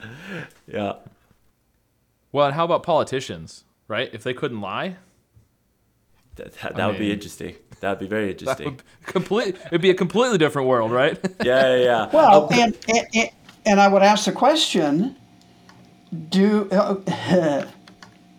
[0.66, 0.94] Yeah,
[2.32, 4.10] Well, and how about politicians, right?
[4.14, 4.96] If they couldn't lie,
[6.36, 7.56] that, that, that would be interesting.
[7.82, 8.66] That would be very interesting.
[8.66, 11.20] would complete it'd be a completely different world, right?
[11.44, 12.10] Yeah, yeah, yeah.
[12.14, 13.30] Well, and, and and-
[13.66, 15.16] and I would ask the question:
[16.30, 17.66] Do uh,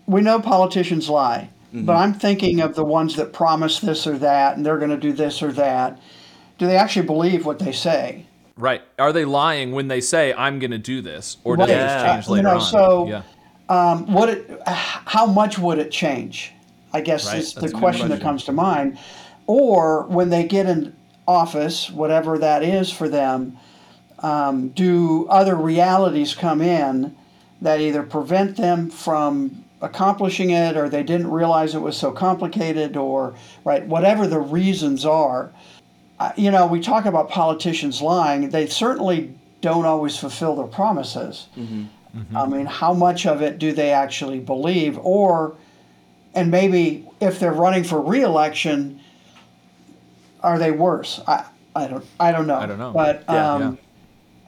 [0.07, 1.49] we know politicians lie?
[1.75, 4.97] But I'm thinking of the ones that promise this or that, and they're going to
[4.97, 6.01] do this or that.
[6.59, 8.27] Do they actually believe what they say?
[8.57, 8.83] Right.
[8.99, 11.75] Are they lying when they say I'm going to do this, or does Right.
[11.77, 12.15] it just Yeah.
[12.15, 12.61] change You later know, on?
[12.61, 13.23] so- yeah.
[13.69, 16.53] Um, what it, how much would it change?
[16.93, 18.99] I guess Right, is the that's a good question, that comes to mind.
[19.49, 20.93] Or when they get in
[21.27, 23.57] office, whatever that is for them,
[24.21, 27.15] um, do other realities come in
[27.63, 32.97] that either prevent them from accomplishing it, or they didn't realize it was so complicated,
[32.97, 35.53] or right, whatever the reasons are.
[36.37, 38.49] You know, we talk about politicians lying.
[38.49, 41.49] They certainly don't always fulfill their promises.
[42.35, 44.99] I mean, how much of it do they actually believe?
[44.99, 45.57] Or,
[46.35, 49.01] and maybe if they're running for reelection,
[50.41, 51.21] are they worse?
[51.27, 52.57] I, I don't I don't know.
[52.57, 52.93] I don't know.
[52.93, 53.79] But Yeah, um,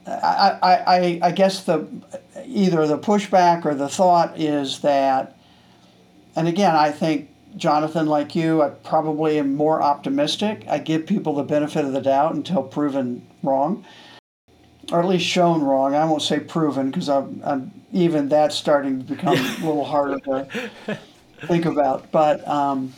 [0.07, 1.87] I, I, I, I guess the
[2.47, 5.37] either the pushback or the thought is that,
[6.35, 10.65] and again, I think Jonathan, like you, I probably am more optimistic.
[10.69, 13.85] I give people the benefit of the doubt until proven wrong,
[14.91, 15.95] or at least shown wrong.
[15.95, 20.19] I won't say proven because I'm, I'm even that's starting to become a little harder
[20.19, 20.69] to
[21.47, 22.11] think about.
[22.11, 22.93] But um,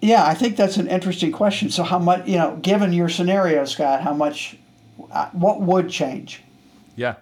[0.00, 1.70] yeah, I think that's an interesting question.
[1.70, 4.56] So, how much, you know, given your scenario, Scott, how much,
[5.10, 6.42] uh, what would change?
[6.96, 7.14] Yeah.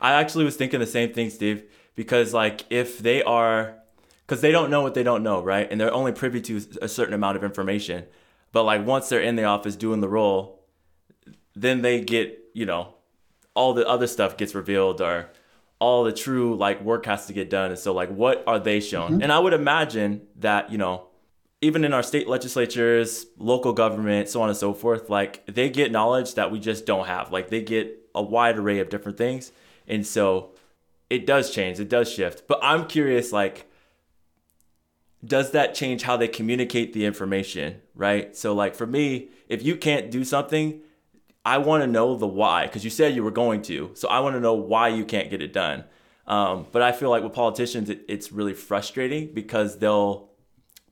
[0.00, 3.76] I actually was thinking the same thing, Steve, because like if they are
[4.26, 5.70] because they don't know what they don't know, right?
[5.70, 8.04] And they're only privy to a certain amount of information.
[8.52, 10.64] But like once they're in the office doing the role,
[11.54, 12.94] then they get, you know,
[13.54, 15.30] all the other stuff gets revealed or
[15.78, 17.70] all the true like work has to get done.
[17.70, 19.12] And so like what are they shown?
[19.12, 19.22] Mm-hmm.
[19.22, 21.06] And I would imagine that, you know,
[21.60, 25.90] even in our state legislatures, local government, so on and so forth, like they get
[25.90, 27.32] knowledge that we just don't have.
[27.32, 29.52] Like they get a wide array of different things.
[29.86, 30.50] And so
[31.10, 32.46] it does change, it does shift.
[32.48, 33.70] But I'm curious, like,
[35.24, 38.36] does that change how they communicate the information, right?
[38.36, 40.80] So, like, for me, if you can't do something,
[41.44, 43.90] I want to know the why, because you said you were going to.
[43.94, 45.84] So, I want to know why you can't get it done.
[46.26, 50.30] Um, but I feel like with politicians, it, it's really frustrating because they'll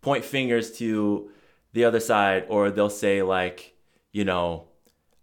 [0.01, 1.31] point fingers to
[1.73, 3.75] the other side or they'll say, like,
[4.13, 4.69] you know,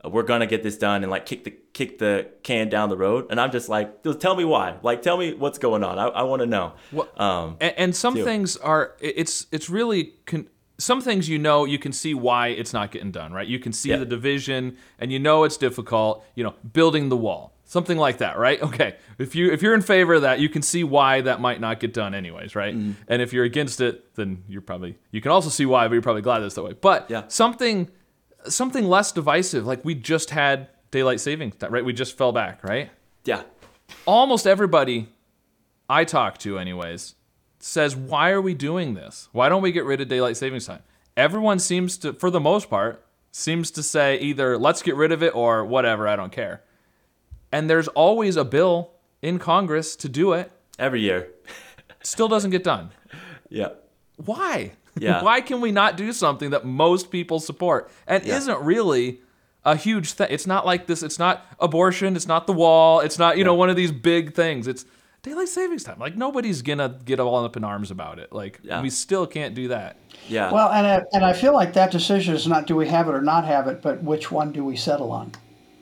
[0.03, 3.25] we're gonna get this done and like kick the kick the can down the road
[3.29, 6.23] and i'm just like tell me why like tell me what's going on i, I
[6.23, 8.23] want to know What- um And, and some too.
[8.23, 10.47] things are it's it's really con-
[10.77, 13.71] some things you know you can see why it's not getting done right you can
[13.71, 13.97] see Yeah.
[13.97, 18.37] the division and you know it's difficult you know building the wall something like that
[18.37, 21.39] right okay if you if you're in favor of that you can see why that
[21.39, 22.93] might not get done anyways right Mm-hmm.
[23.07, 26.01] and if you're against it then you're probably you can also see why but you're
[26.01, 27.23] probably glad that's that way but Yeah.
[27.29, 27.89] something
[28.47, 32.63] something less divisive like we just had daylight savings time right we just fell back
[32.63, 32.89] right
[33.25, 33.43] yeah
[34.05, 35.07] almost everybody
[35.89, 37.15] I talk to, anyways,
[37.59, 39.27] says, Why are we doing this?
[39.33, 40.83] Why don't we get rid of daylight savings time?
[41.17, 45.21] Everyone seems to, for the most part, seems to say either let's get rid of
[45.21, 46.61] it or whatever, I don't care.
[47.51, 51.27] And there's always a bill in Congress to do it, every year
[52.01, 52.91] still doesn't get done.
[53.49, 53.71] yeah
[54.15, 54.71] Why?
[54.97, 55.21] Yeah.
[55.27, 58.37] Why can we not do something that most people support and Yeah.
[58.37, 59.19] isn't really
[59.65, 60.27] a huge thing?
[60.29, 61.03] It's not like this.
[61.03, 62.15] It's not abortion.
[62.15, 62.99] It's not the wall.
[63.01, 64.67] It's not you know one of these big things.
[64.67, 64.85] It's
[65.23, 65.99] daylight savings time.
[65.99, 68.33] Like nobody's gonna get all up in arms about it.
[68.33, 68.81] Like Yeah.
[68.81, 69.97] we still can't do that.
[70.27, 73.07] yeah Well, and I, and I feel like that decision is not do we have
[73.07, 75.31] it or not have it, but which one do we settle on?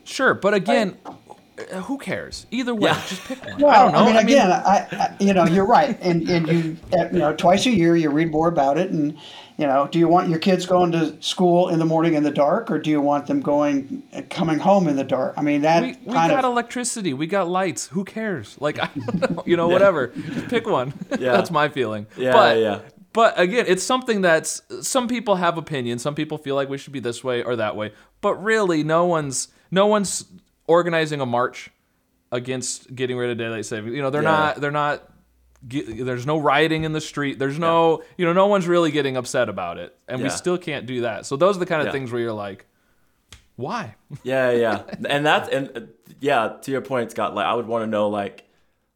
[0.04, 2.48] Sure, but again, uh, who cares?
[2.52, 3.02] Either way, Yeah.
[3.08, 3.58] just pick one.
[3.62, 4.00] Well, I don't know.
[4.00, 7.34] I mean, again, I, I, you know, you're right, and and you, uh, you know,
[7.36, 9.18] twice a year you read more about it, and
[9.60, 12.32] you know, do you want your kids going to school in the morning in the
[12.32, 15.34] dark, or do you want them going uh, coming home in the dark?
[15.36, 17.14] I mean, that we, we kind got of electricity.
[17.14, 17.88] We got lights.
[17.88, 18.56] Who cares?
[18.62, 20.08] Like, I don't know, you know, whatever.
[20.34, 20.94] Just pick one.
[21.20, 21.34] Yeah.
[21.34, 22.08] that's my feeling.
[22.16, 22.80] Yeah, but, yeah.
[23.12, 26.02] But again, it's something that's some people have opinions.
[26.02, 27.92] Some people feel like we should be this way or that way.
[28.22, 30.24] But really, no one's no one's
[30.68, 31.70] organizing a march
[32.32, 33.94] against getting rid of daylight saving.
[33.94, 34.32] You know, they're Yeah.
[34.32, 34.62] not.
[34.62, 35.09] They're not.
[35.68, 37.40] Ge- There's no rioting in the street.
[37.40, 38.04] There's no.
[38.18, 41.26] You know, no one's really getting upset about it, and we still can't do that.
[41.26, 41.92] So those are the kind of Yeah.
[41.94, 42.66] things where you're like,
[43.56, 43.96] why?
[44.24, 45.82] yeah yeah and that's and uh,
[46.22, 48.46] yeah to your point scott like i would want to know like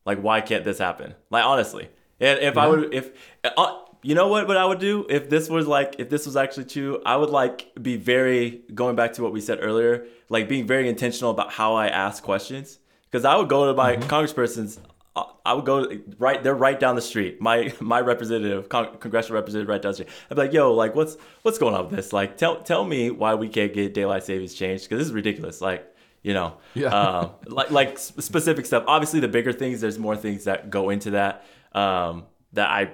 [0.05, 1.87] like why can't this happen like honestly
[2.21, 3.11] and if i would if
[3.43, 6.35] uh, you know what what i would do if this was like if this was
[6.37, 10.47] actually true i would like be very going back to what we said earlier like
[10.49, 12.79] being very intentional about how i ask questions
[13.11, 14.81] because i would go to my congresspersons uh,
[15.15, 15.87] I would go
[16.17, 16.41] right.
[16.43, 17.39] They're right down the street.
[17.41, 20.09] My my representative, con- congressional representative, right down the street.
[20.31, 22.11] I'd be like, "Yo, like, what's what's going on with this?
[22.13, 25.61] Like, tell tell me why we can't get daylight savings changed because this is ridiculous.
[25.61, 25.85] Like,
[26.23, 26.87] you know, Yeah.
[26.87, 28.83] um, like like specific stuff.
[28.87, 29.81] Obviously, the bigger things.
[29.81, 32.91] There's more things that go into that um, that I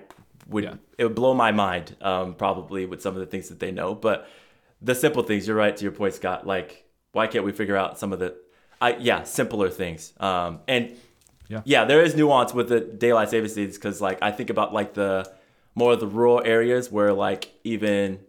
[0.50, 0.74] would Yeah.
[0.98, 3.96] it would blow my mind um, probably with some of the things that they know.
[3.96, 4.28] But
[4.82, 6.46] the simple things, you're right to your point, Scott.
[6.46, 8.36] Like why can't we figure out some of the,
[8.82, 10.14] I yeah, simpler things.
[10.20, 10.96] Um, and
[11.50, 11.62] Yeah.
[11.66, 15.30] yeah, there is nuance with the daylight savings because like I think about like the
[15.74, 18.20] more of the rural areas where like even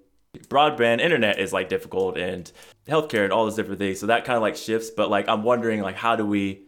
[0.48, 2.50] broadband internet is like difficult and
[2.88, 4.00] healthcare and all those different things.
[4.00, 4.90] So that kind of like shifts.
[4.90, 6.62] But like I'm wondering like how do we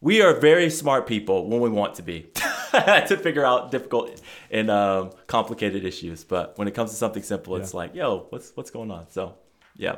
[0.00, 2.30] we are very smart people when we want to be
[2.72, 6.24] to figure out difficult and um, complicated issues.
[6.24, 9.08] But when it comes to something simple, it's like, yo, what's what's going on?
[9.10, 9.34] So
[9.76, 9.96] yeah.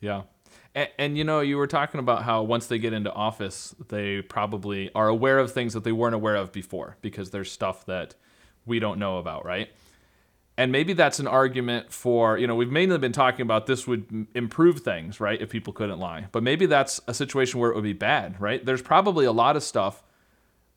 [0.00, 0.22] Yeah.
[0.74, 4.90] And, you know, you were talking about how once they get into office, they probably
[4.94, 8.14] are aware of things that they weren't aware of before because there's stuff that
[8.64, 9.68] we don't know about, right?
[10.56, 14.26] And maybe that's an argument for, you know, we've mainly been talking about this would
[14.34, 15.40] improve things, right?
[15.40, 16.26] If people couldn't lie.
[16.32, 18.64] But maybe that's a situation where it would be bad, right?
[18.64, 20.02] There's probably a lot of stuff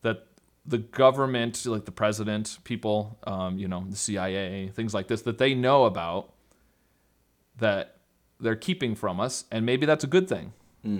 [0.01, 0.27] that
[0.65, 5.37] the government, like the president, people, um, you know, the CIA, things like this, that
[5.37, 6.33] they know about
[7.57, 7.94] that
[8.39, 10.53] they're keeping from us, and maybe that's a good thing.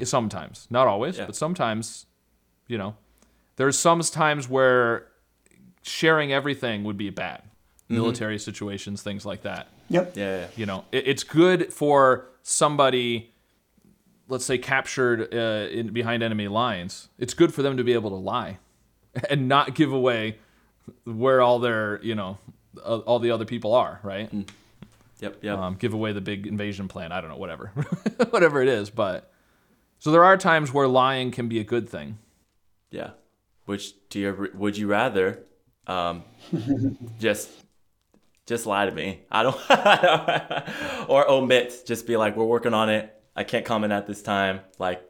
[0.03, 1.27] Sometimes, not always, Yeah.
[1.27, 2.07] but sometimes,
[2.67, 2.95] you know,
[3.57, 5.07] there's some times where
[5.83, 7.43] sharing everything would be bad.
[7.87, 9.67] Military situations, things like that.
[9.89, 10.17] Yep.
[10.17, 10.39] Yeah.
[10.39, 10.47] yeah.
[10.55, 13.31] You know, it, it's good for somebody,
[14.27, 17.09] let's say, captured uh, in, behind enemy lines.
[17.19, 18.57] It's good for them to be able to lie
[19.29, 20.39] and not give away
[21.03, 22.39] where all their, you know,
[22.83, 24.31] uh, all the other people are, right?
[25.19, 25.43] Yep.
[25.43, 25.57] Yep.
[25.57, 27.11] um, give away the big invasion plan.
[27.11, 27.67] I don't know, whatever,
[28.29, 28.89] whatever it is.
[28.89, 29.31] But
[29.99, 32.17] so there are times where lying can be a good thing.
[32.91, 33.11] Yeah.
[33.65, 35.39] Which do you would you rather
[35.87, 36.23] um,
[37.19, 37.49] just
[38.45, 39.21] just lie to me?
[39.31, 41.83] I don't or omit.
[41.85, 43.11] Just be like, we're working on it.
[43.35, 44.61] I can't comment at this time.
[44.79, 45.03] Like,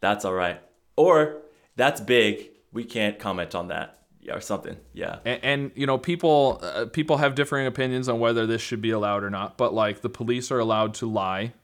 [0.00, 0.60] that's all right.
[0.96, 1.42] Or
[1.76, 2.50] that's big.
[2.72, 3.97] We can't comment on that.
[4.28, 4.76] Yeah, or something.
[4.92, 5.20] Yeah.
[5.24, 8.90] And, and you know, people uh, people have differing opinions on whether this should be
[8.90, 9.56] allowed or not.
[9.56, 11.54] But like, the police are allowed to lie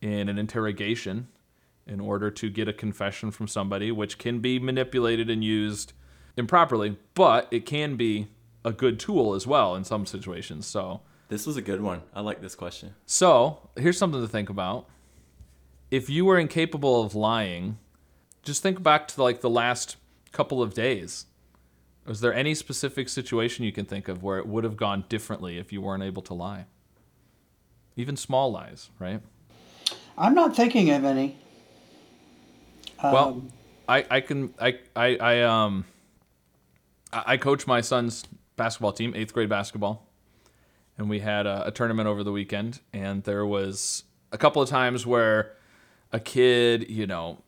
[0.00, 1.26] in an interrogation
[1.88, 5.92] in order to get a confession from somebody, which can be manipulated and used
[6.36, 6.96] improperly.
[7.14, 8.28] But it can be
[8.64, 10.66] a good tool as well in some situations.
[10.66, 11.00] So.
[11.28, 12.02] This was a good one.
[12.14, 12.94] I like this question.
[13.06, 14.86] So here's something to think about.
[15.90, 17.78] If you were incapable of lying,
[18.44, 19.96] just think back to like the last
[20.30, 21.26] couple of days.
[22.06, 25.58] Was there any specific situation you can think of where it would have gone differently
[25.58, 26.66] if you weren't able to lie?
[27.96, 29.20] Even small lies, right?
[30.18, 31.38] I'm not thinking of any.
[33.02, 33.42] well,
[33.88, 35.84] I, I can I, I I um
[37.12, 38.24] I I coach my son's
[38.56, 40.06] basketball team, eighth grade basketball,
[40.98, 44.68] and we had a, a tournament over the weekend, and there was a couple of
[44.68, 45.52] times where
[46.12, 47.38] a kid, you know,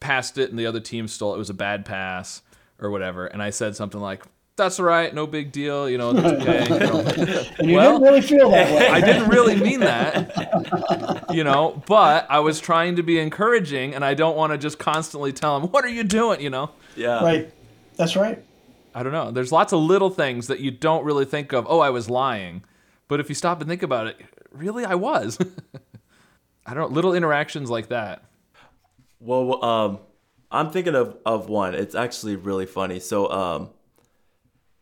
[0.00, 1.36] passed it and the other team stole it.
[1.36, 2.42] It was a bad pass
[2.80, 4.22] or whatever, and I said something like,
[4.56, 6.98] "That's all right, no big deal, you know, it's okay." You know,
[7.58, 8.88] And you Well- didn't really feel that way.
[8.88, 14.04] I didn't really mean that, you know, but I was trying to be encouraging, and
[14.04, 17.22] I don't want to just constantly tell him, "What are you doing?" You know, Yeah.
[17.22, 17.52] Right.
[17.96, 18.42] That's right.
[18.94, 19.30] I don't know.
[19.30, 21.66] There's lots of little things that you don't really think of.
[21.68, 22.64] Oh, I was lying,
[23.06, 24.16] but if you stop and think about it,
[24.52, 25.38] really, I was.
[26.66, 26.94] I don't know.
[26.94, 28.22] Little interactions like that.
[29.20, 29.98] Well, um,
[30.50, 31.74] I'm thinking of, of one.
[31.74, 33.00] It's actually really funny.
[33.00, 33.70] So, um,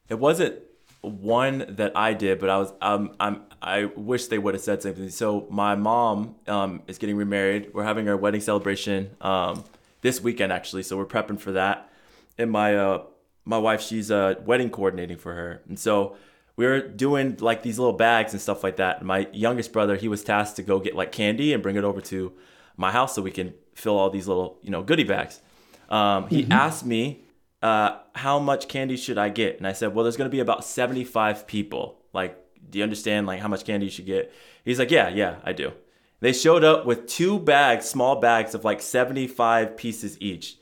[0.09, 0.61] it wasn't
[1.03, 4.83] one that I did, but I was um, I'm I wish they would have said
[4.83, 5.09] something.
[5.11, 7.73] So my mom um, is getting remarried.
[7.73, 9.65] We're having our wedding celebration um,
[10.03, 10.83] this weekend actually.
[10.83, 11.91] So we're prepping for that.
[12.39, 13.03] And my uh,
[13.45, 16.17] my wife, she's uh, wedding coordinating for her, and so
[16.57, 19.05] we were doing like these little bags and stuff like that.
[19.05, 22.01] My youngest brother, he was tasked to go get like candy and bring it over
[22.03, 22.33] to
[22.77, 25.41] my house so we can fill all these little you know goodie bags.
[25.89, 27.23] Um, he asked me
[27.63, 29.59] uh, how much candy should I get?
[29.59, 31.99] And I said, well, there's going to be about 75 people.
[32.13, 32.39] Like,
[32.71, 34.33] do you understand like how much candy you should get?
[34.65, 35.73] He's like, yeah, yeah, I do.
[36.21, 40.59] They showed up with two bags, small bags of like 75 pieces each.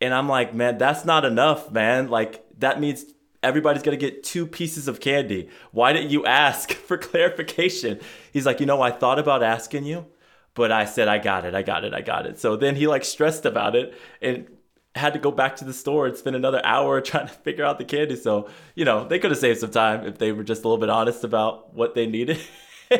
[0.00, 2.08] And I'm like, man, that's not enough, man.
[2.08, 3.04] Like, that means
[3.42, 5.48] everybody's going to get two pieces of candy.
[5.72, 8.00] Why didn't you ask for clarification?
[8.32, 10.06] He's like, you know, I thought about asking you,
[10.54, 12.38] but I said, I got it, I got it, I got it.
[12.38, 14.46] So then he like stressed about it and
[14.94, 17.78] had to go back to the store and spend another hour trying to figure out
[17.78, 18.16] the candy.
[18.16, 20.80] So, you know, they could have saved some time if they were just a little
[20.80, 22.38] bit honest about what they needed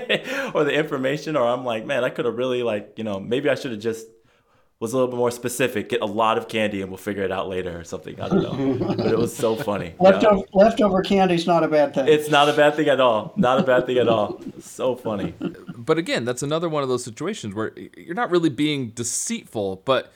[0.55, 1.37] or the information.
[1.37, 3.81] Or I'm like, man, I could have really, like, you know, maybe I should have
[3.81, 4.07] just
[4.81, 7.31] was a little bit more specific, get a lot of candy and we'll figure it
[7.31, 8.19] out later or something.
[8.19, 8.95] I don't know.
[8.97, 9.95] but it was so funny.
[10.01, 10.09] Yeah.
[10.09, 12.09] Leftover, leftover candy's not a bad thing.
[12.09, 13.35] It's not a bad thing at all.
[13.37, 14.41] Not a bad thing at all.
[14.61, 15.35] So funny.
[15.77, 20.11] But again, that's another one of those situations where you're not really being deceitful, but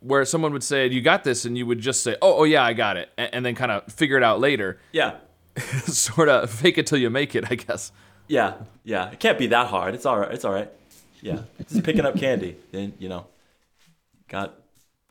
[0.00, 2.62] where someone would say, "You got this," and you would just say, "Oh, oh yeah,
[2.62, 4.78] I got it," and, and then kind of figure it out later.
[4.92, 5.16] Yeah.
[5.86, 7.92] sort of fake it till you make it, I guess.
[8.28, 8.54] Yeah.
[8.84, 9.10] Yeah.
[9.10, 9.94] It can't be that hard.
[9.94, 10.32] It's all right.
[10.32, 10.70] It's all right.
[11.20, 11.40] Yeah.
[11.68, 12.56] Just picking up candy.
[12.70, 13.26] Then, you know,
[14.28, 14.54] got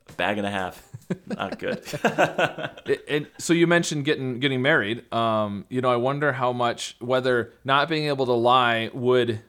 [0.09, 0.81] a bag and a half.
[1.27, 1.83] Not good.
[2.85, 5.11] It- and so you mentioned getting getting married.
[5.13, 9.41] Um, you know, I wonder how much whether not being able to lie would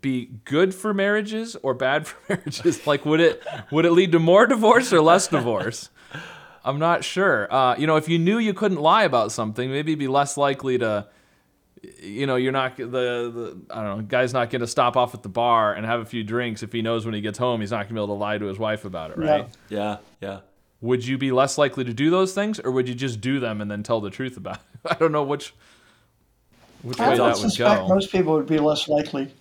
[0.00, 2.86] be good for marriages or bad for marriages.
[2.86, 5.90] Like, would it would it lead to more divorce or less divorce?
[6.64, 7.52] I'm not sure.
[7.52, 10.36] Uh, you know, if you knew you couldn't lie about something, maybe you'd be less
[10.36, 11.06] likely to.
[12.00, 14.02] You know, you're not the the I don't know.
[14.04, 16.72] Guy's not going to stop off at the bar and have a few drinks if
[16.72, 18.46] he knows when he gets home he's not going to be able to lie to
[18.46, 19.48] his wife about it, right?
[19.68, 19.78] Yeah.
[19.78, 19.96] yeah.
[20.20, 20.40] Yeah.
[20.80, 23.60] would you be less likely to do those things or would you just do them
[23.60, 24.62] and then tell the truth about it?
[24.90, 25.54] I don't know which
[26.82, 27.88] which I way would that would suspect go.
[27.88, 29.32] most people would be less likely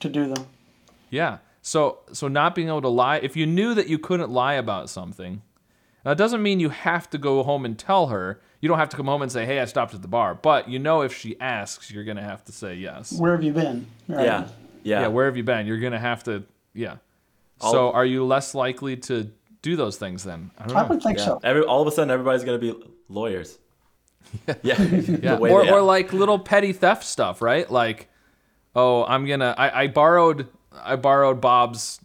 [0.00, 0.46] to do them.
[1.10, 1.38] Yeah.
[1.62, 4.88] So so not being able to lie, if you knew that you couldn't lie about
[4.90, 5.42] something,
[6.04, 8.40] that doesn't mean you have to go home and tell her.
[8.60, 10.68] You don't have to come home and say, "Hey, I stopped at the bar." But
[10.68, 13.12] you know if she asks, you're going to have to say yes.
[13.12, 13.86] Where have you been?
[14.08, 14.24] Right.
[14.26, 14.48] Yeah.
[14.82, 15.00] Yeah.
[15.02, 15.66] Yeah, where have you been?
[15.66, 16.44] You're going to have to
[16.74, 16.96] yeah.
[17.60, 19.30] I'll- So are you less likely to
[19.62, 20.50] do those things then?
[20.58, 20.88] I don't I know.
[20.88, 21.24] would think Yeah.
[21.24, 21.40] so.
[21.42, 23.58] Every, all of a sudden, everybody's going to be lawyers.
[24.62, 24.80] Yeah.
[24.80, 27.70] Yeah, The way or, or like little petty theft stuff, right?
[27.70, 28.08] Like,
[28.76, 32.00] oh, I'm gonna, I, I borrowed, I borrowed Bob's,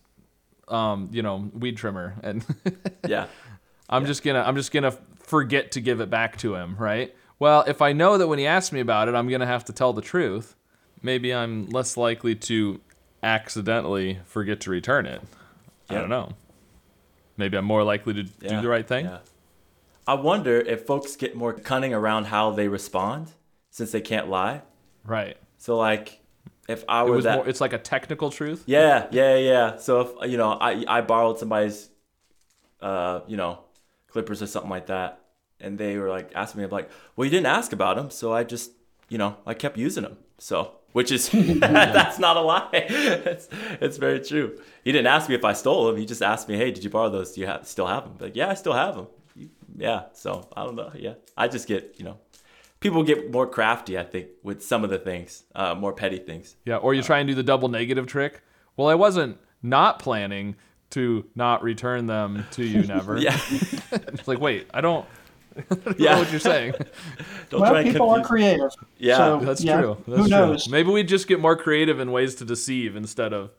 [0.67, 2.43] um, you know, weed trimmer, and
[3.07, 3.27] yeah.
[3.87, 7.15] I'm just gonna, I'm just gonna forget to give it back to him, right?
[7.39, 9.73] Well, if I know that when he asks me about it, I'm gonna have to
[9.73, 10.55] tell the truth.
[11.01, 12.79] Maybe I'm less likely to
[13.21, 15.21] accidentally forget to return it.
[15.89, 16.31] I don't know.
[17.37, 19.05] Maybe I'm more likely to do the right thing.
[19.05, 19.19] Yeah.
[20.07, 23.31] I wonder if folks get more cunning around how they respond
[23.71, 24.61] since they can't lie.
[25.03, 25.35] Right.
[25.57, 26.21] So, like,
[26.67, 27.35] if I It were was that.
[27.37, 28.63] more, it's like a technical truth.
[28.67, 29.77] Yeah, yeah, yeah.
[29.77, 31.89] So if you know, I I borrowed somebody's,
[32.81, 33.59] uh, you know,
[34.15, 35.19] clippers or something like that,
[35.59, 38.31] and they were like asking me, I'm like, well, you didn't ask about them, so
[38.31, 38.71] I just,
[39.09, 40.15] you know, I kept using them.
[40.37, 42.69] So, which is that's not a lie.
[42.71, 43.49] it's
[43.81, 44.57] it's very true.
[44.85, 45.97] He didn't ask me if I stole them.
[45.97, 47.33] He just asked me, hey, did you borrow those?
[47.33, 48.15] Do you have still have them?
[48.17, 49.07] Like, yeah, I still have them.
[49.77, 50.03] Yeah.
[50.13, 50.93] So I don't know.
[50.95, 52.17] Yeah, I just get, you know.
[52.79, 56.55] People get more crafty, I think, with some of the things, uh, more petty things.
[56.65, 58.41] Yeah, or you try and do the double negative trick.
[58.77, 60.55] Well, I wasn't not planning
[60.95, 63.17] to not return them to you never.
[63.17, 63.39] Yeah,
[63.91, 65.05] It's like, wait, I don't,
[65.57, 66.13] I don't Yeah.
[66.15, 66.73] know what you're saying.
[67.49, 68.71] don't Well, try and people are creative.
[68.97, 69.97] Yeah, So, That's yeah, true.
[70.07, 70.37] That's who true.
[70.37, 70.69] knows?
[70.69, 73.51] Maybe we just get more creative in ways to deceive instead of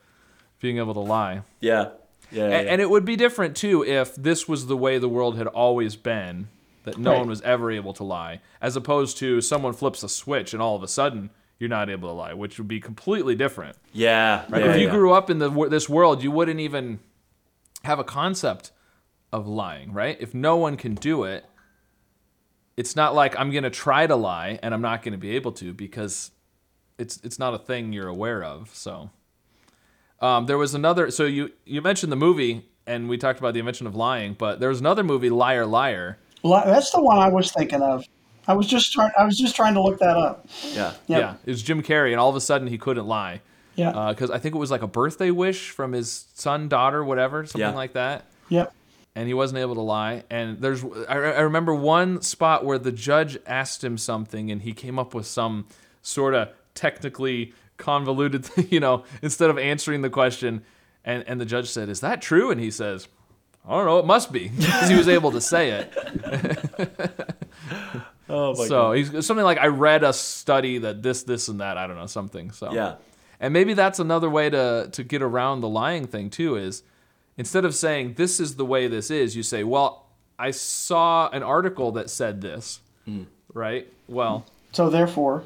[0.60, 1.42] being able to lie.
[1.60, 1.90] Yeah.
[2.32, 2.44] Yeah.
[2.46, 2.70] A- yeah.
[2.72, 5.94] And it would be different too if this was the way the world had always
[5.96, 6.48] been,
[6.84, 7.18] that no Right.
[7.18, 10.74] one was ever able to lie, as opposed to someone flips a switch and all
[10.76, 13.76] of a sudden you're not able to lie, which would be completely different.
[13.92, 14.44] yeah.
[14.50, 14.62] Right?
[14.64, 14.92] yeah, if you yeah.
[14.92, 17.00] grew up in the this world, you wouldn't even
[17.86, 18.72] have a concept
[19.32, 20.16] of lying, right?
[20.20, 21.44] If no one can do it,
[22.76, 25.34] it's not like I'm going to try to lie and I'm not going to be
[25.36, 26.30] able to because
[26.98, 28.70] it's it's not a thing you're aware of.
[28.74, 29.10] So
[30.20, 31.10] um, there was another.
[31.10, 34.60] So you you mentioned the movie and we talked about the invention of lying, but
[34.60, 36.18] there was another movie, Liar Liar.
[36.42, 38.04] Li- That's the one I was thinking of.
[38.48, 39.10] I was just trying.
[39.18, 40.46] I was just trying to look that up.
[40.72, 40.92] Yeah.
[41.08, 41.20] Yep.
[41.20, 43.40] Yeah, it was Jim Carrey, and all of a sudden he couldn't lie.
[43.76, 43.90] Yeah.
[43.90, 47.46] Uh, because I think it was like a birthday wish from his son, daughter, whatever,
[47.46, 47.74] something Yeah.
[47.74, 48.24] like that.
[48.48, 48.72] yep.
[49.14, 50.24] and he wasn't able to lie.
[50.30, 54.72] And there's, I, I remember one spot where the judge asked him something, and he
[54.72, 55.66] came up with some
[56.02, 60.62] sort of technically convoluted, thing, you know, instead of answering the question.
[61.04, 63.06] And and the judge said, "Is that true?" And he says,
[63.64, 63.98] "I don't know.
[64.00, 67.26] It must be," because he was able to say it.
[68.28, 71.78] Oh my so he's something like, "I read a study that this, this, and that.
[71.78, 72.96] I don't know something." So Yeah.
[73.40, 76.82] And maybe that's another way to to get around the lying thing too is
[77.36, 80.06] instead of saying this is the way this is, you say, "Well,
[80.38, 82.80] I saw an article that said this."
[83.54, 83.86] Right?
[84.08, 85.44] Well, So therefore,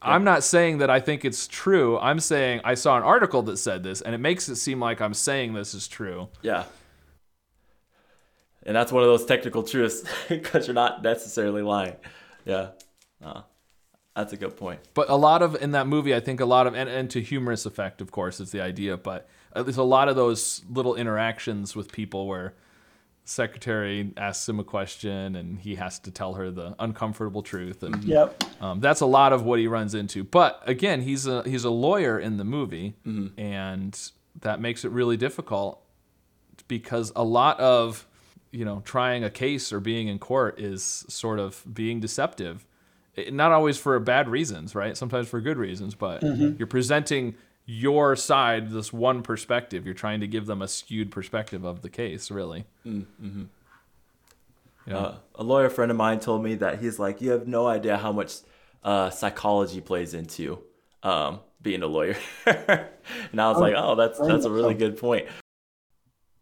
[0.00, 1.98] I'm not saying that I think it's true.
[1.98, 5.00] I'm saying I saw an article that said this and it makes it seem like
[5.00, 6.28] I'm saying this is true.
[6.42, 6.64] Yeah.
[8.64, 11.96] And that's one of those technical truths because you're not necessarily lying.
[12.44, 12.70] Yeah.
[13.24, 13.42] Uh,
[14.16, 14.80] that's a good point.
[14.94, 17.20] But a lot of in that movie, I think a lot of and, and to
[17.20, 18.96] humorous effect, of course, is the idea.
[18.96, 22.54] But there's a lot of those little interactions with people where
[23.24, 28.02] secretary asks him a question and he has to tell her the uncomfortable truth, and
[28.04, 28.42] yep.
[28.60, 30.24] um, that's a lot of what he runs into.
[30.24, 32.94] But again, he's a he's a lawyer in the movie,
[33.36, 34.10] and
[34.40, 35.82] that makes it really difficult
[36.68, 38.06] because a lot of
[38.50, 42.65] you know trying a case or being in court is sort of being deceptive It-
[43.30, 47.34] not always for bad reasons right sometimes for good reasons but you're presenting
[47.66, 49.84] your side, this one perspective.
[49.84, 52.64] You're trying to give them a skewed perspective of the case, really.
[52.86, 53.44] Mm-hmm.
[54.86, 54.96] Yeah.
[54.96, 57.96] Uh, a lawyer friend of mine told me that he's like, you have no idea
[57.96, 58.36] how much
[58.84, 60.60] uh, psychology plays into
[61.02, 62.16] um, being a lawyer.
[62.46, 65.26] and I was oh, like, oh, that's that's a really good point.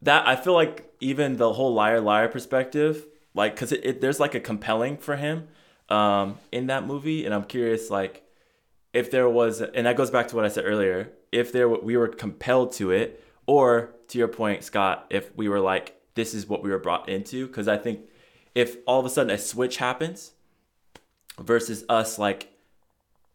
[0.02, 4.20] That I feel like even the whole liar liar perspective, like, cause it, it there's
[4.20, 5.48] like a compelling for him
[5.94, 8.22] um, in that movie, and I'm curious, like,
[8.92, 11.96] if there was, and that goes back to what I said earlier, if there we
[11.96, 16.46] were compelled to it, or to your point, Scott, if we were like, this is
[16.48, 18.00] what we were brought into, because I think
[18.54, 20.32] if all of a sudden a switch happens
[21.38, 22.52] versus us like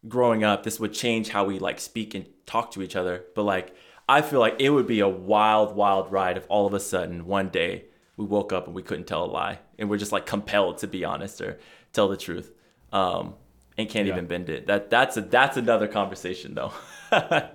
[0.08, 3.24] growing up, this would change how we like speak and talk to each other.
[3.34, 3.74] But like,
[4.08, 7.26] I feel like it would be a wild, wild ride if all of a sudden
[7.26, 7.84] one day
[8.16, 10.86] we woke up and we couldn't tell a lie and we're just like compelled to
[10.86, 11.58] be honest or
[11.92, 12.52] tell the truth.
[12.92, 13.34] Um,
[13.80, 14.14] and can't yeah.
[14.14, 14.66] even bend it.
[14.66, 16.72] That that's a that's another conversation though.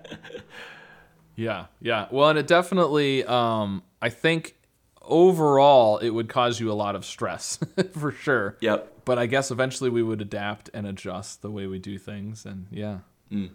[1.36, 2.08] yeah, yeah.
[2.12, 4.56] Well, and it definitely um I think
[5.02, 7.60] overall it would cause you a lot of stress
[7.94, 8.58] for sure.
[8.60, 9.06] Yep.
[9.06, 12.68] But I guess eventually we would adapt and adjust the way we do things and
[12.72, 13.00] yeah.
[13.32, 13.52] Mm.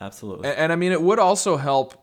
[0.00, 0.48] Absolutely.
[0.48, 2.00] And, and I mean it would also help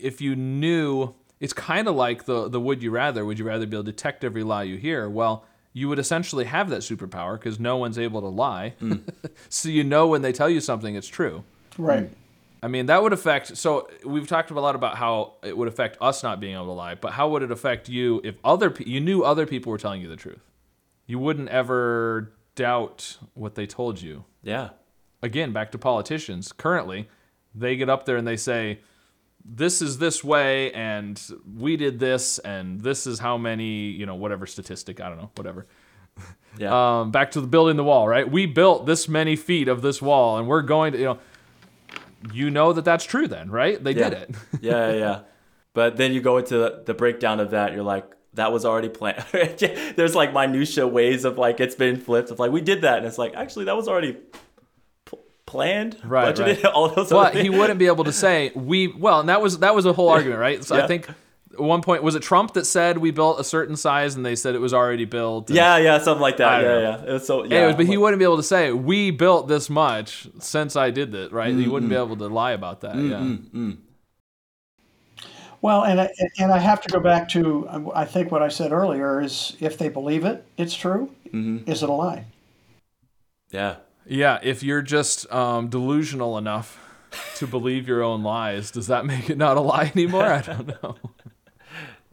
[0.00, 3.66] if you knew it's kind of like the the would you rather would you rather
[3.66, 5.44] be able to detect every lie you hear well
[5.74, 8.74] you would essentially have that superpower because no one's able to lie.
[8.80, 9.02] Mm.
[9.50, 11.44] so you know when they tell you something, it's true.
[11.76, 12.10] Right.
[12.62, 13.58] I mean, that would affect.
[13.58, 16.72] So we've talked a lot about how it would affect us not being able to
[16.72, 20.00] lie, but how would it affect you if other you knew other people were telling
[20.00, 20.40] you the truth?
[21.06, 24.24] You wouldn't ever doubt what they told you.
[24.42, 24.70] Yeah.
[25.22, 26.52] Again, back to politicians.
[26.52, 27.08] Currently,
[27.54, 28.78] they get up there and they say,
[29.44, 31.20] this is this way and
[31.56, 35.30] we did this and this is how many you know whatever statistic i don't know
[35.36, 35.66] whatever.
[36.56, 37.00] Yeah.
[37.00, 38.30] Um, back to the building the wall right?
[38.30, 41.18] We built this many feet of this wall and we're going to you know
[42.32, 43.82] you know that that's true then right?
[43.82, 44.10] They yeah.
[44.10, 44.34] did it.
[44.60, 45.20] Yeah yeah
[45.72, 48.88] but then you go into the, the breakdown of that you're like that was already
[48.88, 49.24] planned.
[49.96, 53.06] There's like minutia ways of like it's been flipped of like we did that and
[53.06, 54.16] it's like actually that was already
[55.46, 56.64] planned, right, budgeted, right.
[56.74, 57.10] all those.
[57.10, 58.88] But he wouldn't be able to say we.
[58.88, 60.64] Well, and that was that was a whole argument, right?
[60.64, 60.84] So yeah.
[60.84, 61.08] I think
[61.54, 64.36] at one point was it Trump that said we built a certain size and they
[64.36, 65.50] said it was already built.
[65.50, 66.62] Yeah, yeah, something like that.
[66.62, 66.80] Yeah, know.
[66.80, 67.02] yeah.
[67.02, 67.56] It was so yeah.
[67.56, 71.12] Anyways, but he wouldn't be able to say we built this much since I did
[71.12, 71.50] that, right?
[71.50, 71.60] Mm-hmm.
[71.60, 72.94] He wouldn't be able to lie about that.
[72.94, 73.10] Mm-hmm.
[73.10, 73.18] Yeah.
[73.18, 73.70] Mm-hmm.
[75.60, 78.70] Well, and I, and I have to go back to I think what I said
[78.70, 81.10] earlier is if they believe it, it's true.
[81.28, 81.70] Mm-hmm.
[81.70, 82.26] Is it a lie?
[83.50, 83.76] Yeah.
[84.06, 86.78] Yeah, if you're just um, delusional enough
[87.36, 90.26] to believe your own lies, does that make it not a lie anymore?
[90.26, 90.96] I don't know.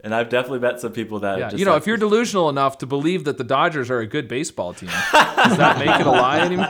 [0.04, 2.86] And I've definitely met some people that yeah, you know, if you're delusional enough to
[2.86, 6.40] believe that the Dodgers are a good baseball team, does that make it a lie
[6.40, 6.66] anymore?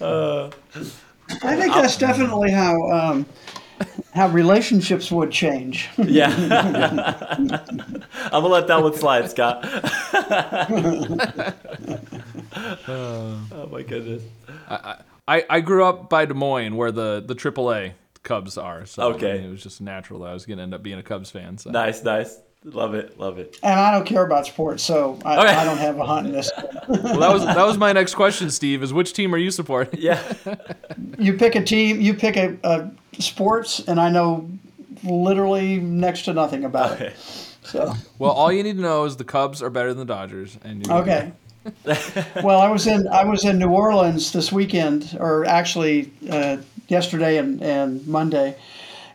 [0.00, 0.50] uh,
[1.42, 3.26] I think that's definitely how um,
[4.14, 5.88] how relationships would change.
[5.98, 6.34] yeah.
[7.38, 7.48] I'm
[8.30, 9.64] gonna let that one slide, Scott.
[12.88, 14.22] oh my goodness.
[14.68, 18.86] I, I, I grew up by Des Moines, where the the AAA Cubs are.
[18.86, 20.98] So okay, I mean, it was just natural that I was gonna end up being
[20.98, 21.58] a Cubs fan.
[21.58, 21.70] So.
[21.70, 22.38] Nice, nice.
[22.64, 23.58] Love it, love it.
[23.64, 25.52] And I don't care about sports, so I, okay.
[25.52, 26.48] I don't have a hunt in this.
[26.88, 28.84] well, that was that was my next question, Steve.
[28.84, 30.00] Is which team are you supporting?
[30.00, 30.22] Yeah.
[31.18, 32.00] you pick a team.
[32.00, 34.48] You pick a, a sports, and I know
[35.04, 37.06] literally next to nothing about okay.
[37.06, 37.16] it.
[37.64, 37.94] So.
[38.18, 40.88] Well, all you need to know is the Cubs are better than the Dodgers, and
[40.90, 41.32] okay.
[42.42, 46.56] well, I was in I was in New Orleans this weekend, or actually uh,
[46.88, 48.56] yesterday and, and Monday,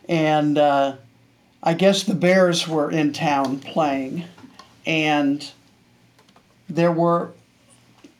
[0.08, 0.58] and.
[0.58, 0.96] Uh,
[1.62, 4.24] I guess the Bears were in town playing,
[4.86, 5.50] and
[6.68, 7.32] there were,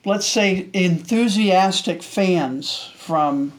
[0.05, 3.53] let's say, enthusiastic fans from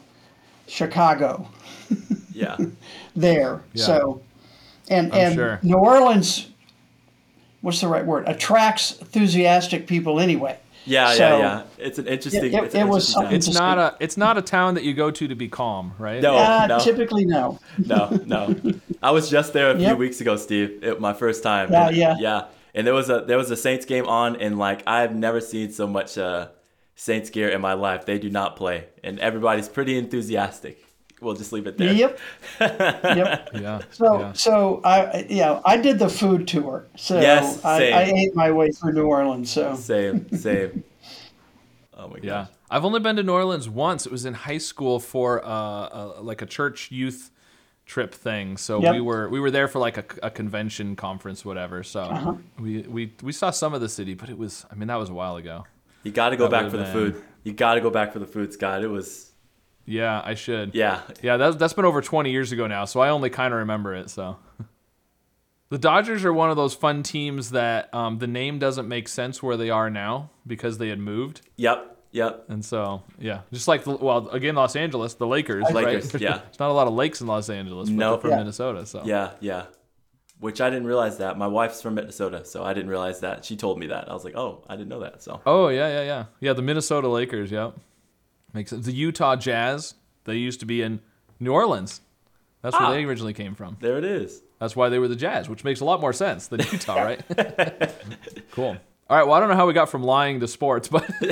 [0.66, 1.48] Chicago.
[2.40, 2.56] Yeah.
[3.16, 3.62] there.
[3.72, 3.84] Yeah.
[3.84, 4.22] So,
[4.88, 5.60] and I'm and sure.
[5.62, 6.48] New Orleans,
[7.60, 8.28] what's the right word?
[8.28, 10.58] Attracts enthusiastic people anyway.
[10.86, 11.62] Yeah, so, yeah, yeah.
[11.78, 12.52] It's an interesting.
[12.52, 13.34] It, it's, it was something.
[13.34, 13.96] It's not a.
[14.00, 16.22] It's not a town that you go to to be calm, right?
[16.22, 16.78] No, uh, no.
[16.78, 17.58] Typically, no.
[17.78, 18.56] no, no.
[19.02, 20.82] I was just there a few weeks ago, Steve.
[20.82, 21.70] It, my first time.
[21.70, 22.44] Yeah, yeah, yeah.
[22.74, 25.70] And there was a there was a Saints game on, and like I've never seen
[25.70, 26.48] so much uh,
[26.94, 28.06] Saints gear in my life.
[28.06, 30.82] They do not play, and everybody's pretty enthusiastic
[31.20, 31.92] we'll just leave it there.
[31.92, 32.18] Yep.
[32.60, 33.50] yep.
[33.54, 33.82] Yeah.
[33.90, 34.32] So yeah.
[34.32, 36.86] so I yeah I did the food tour.
[36.96, 39.50] So yes, I, I, ate my way through New Orleans.
[39.50, 40.84] So same same.
[41.94, 42.24] oh my god.
[42.24, 42.46] Yeah.
[42.70, 44.06] I've only been to New Orleans once.
[44.06, 47.30] It was in high school for uh, a, like a church youth
[47.84, 48.56] trip thing.
[48.56, 48.94] So yep.
[48.94, 51.82] we were we were there for like a, a convention conference, whatever.
[51.82, 52.34] So uh-huh.
[52.58, 55.10] we, we we saw some of the city, but it was I mean that was
[55.10, 55.66] a while ago.
[56.04, 56.86] You got to go that back for been...
[56.86, 57.22] the food.
[57.42, 58.84] You got to go back for the food, Scott.
[58.84, 59.29] It was
[59.90, 60.74] Yeah, I should.
[60.74, 61.00] Yeah.
[61.22, 63.94] Yeah, that's that's been over 20 years ago now, so I only kind of remember
[63.94, 64.08] it.
[64.10, 64.36] So,
[65.68, 69.42] the Dodgers are one of those fun teams that um, the name doesn't make sense
[69.42, 71.96] where they are now because they had moved, Yep.
[72.12, 72.46] Yep.
[72.48, 76.20] and so yeah, just like the, well, again, Los Angeles, the Lakers, Lakers, right?
[76.22, 76.38] yeah.
[76.44, 78.18] There's not a lot of lakes in Los Angeles, but No.
[78.18, 78.36] from Yeah.
[78.38, 79.30] Minnesota, so Yeah.
[79.40, 79.66] Yeah.
[80.40, 81.36] Which I didn't realize that.
[81.38, 83.44] My wife's from Minnesota, so I didn't realize that.
[83.44, 84.10] She told me that.
[84.10, 85.22] I was like, oh, I didn't know that.
[85.22, 86.52] So Oh yeah, yeah, yeah, yeah.
[86.54, 87.74] The Minnesota Lakers, yep,
[88.54, 88.86] makes sense.
[88.86, 89.94] The Utah Jazz,
[90.24, 91.00] they used to be in
[91.38, 92.00] New Orleans.
[92.62, 92.90] That's where Ah.
[92.92, 93.76] they originally came from.
[93.80, 94.42] there it is.
[94.58, 97.20] That's why they were the Jazz, which makes a lot more sense than Utah, right?
[98.52, 98.76] cool.
[99.08, 99.24] All right.
[99.26, 101.02] Well, I don't know how we got from lying to sports, but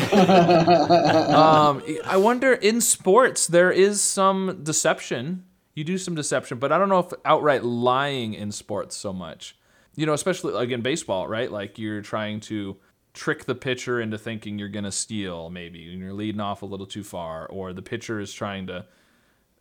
[0.72, 5.44] um, I wonder in sports there is some deception.
[5.74, 9.54] You do some deception, but I don't know if outright lying in sports so much.
[9.94, 11.50] You know, especially like in baseball, right?
[11.50, 12.76] Like you're trying to
[13.18, 16.66] trick the pitcher into thinking you're going to steal, maybe, and you're leading off a
[16.66, 18.86] little too far, or the pitcher is trying to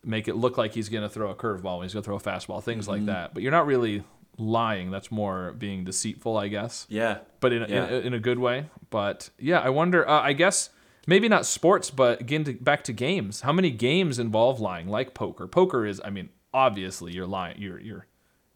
[0.04, 2.16] make it look like he's going to throw a curveball when he's going to throw
[2.16, 3.34] a fastball, things like that.
[3.34, 4.04] But you're not really
[4.38, 4.90] lying.
[4.92, 7.18] That's more being deceitful, I guess, Yeah.
[7.40, 7.86] but in a, Yeah.
[7.88, 8.66] in, a, in a good way.
[8.90, 10.08] But yeah, I wonder.
[10.08, 10.70] Uh, I guess
[11.08, 13.40] maybe not sports, but again, to, back to games.
[13.40, 15.48] How many games involve lying, like poker?
[15.48, 17.56] Poker is, I mean, obviously you're lying.
[17.60, 18.06] You're you're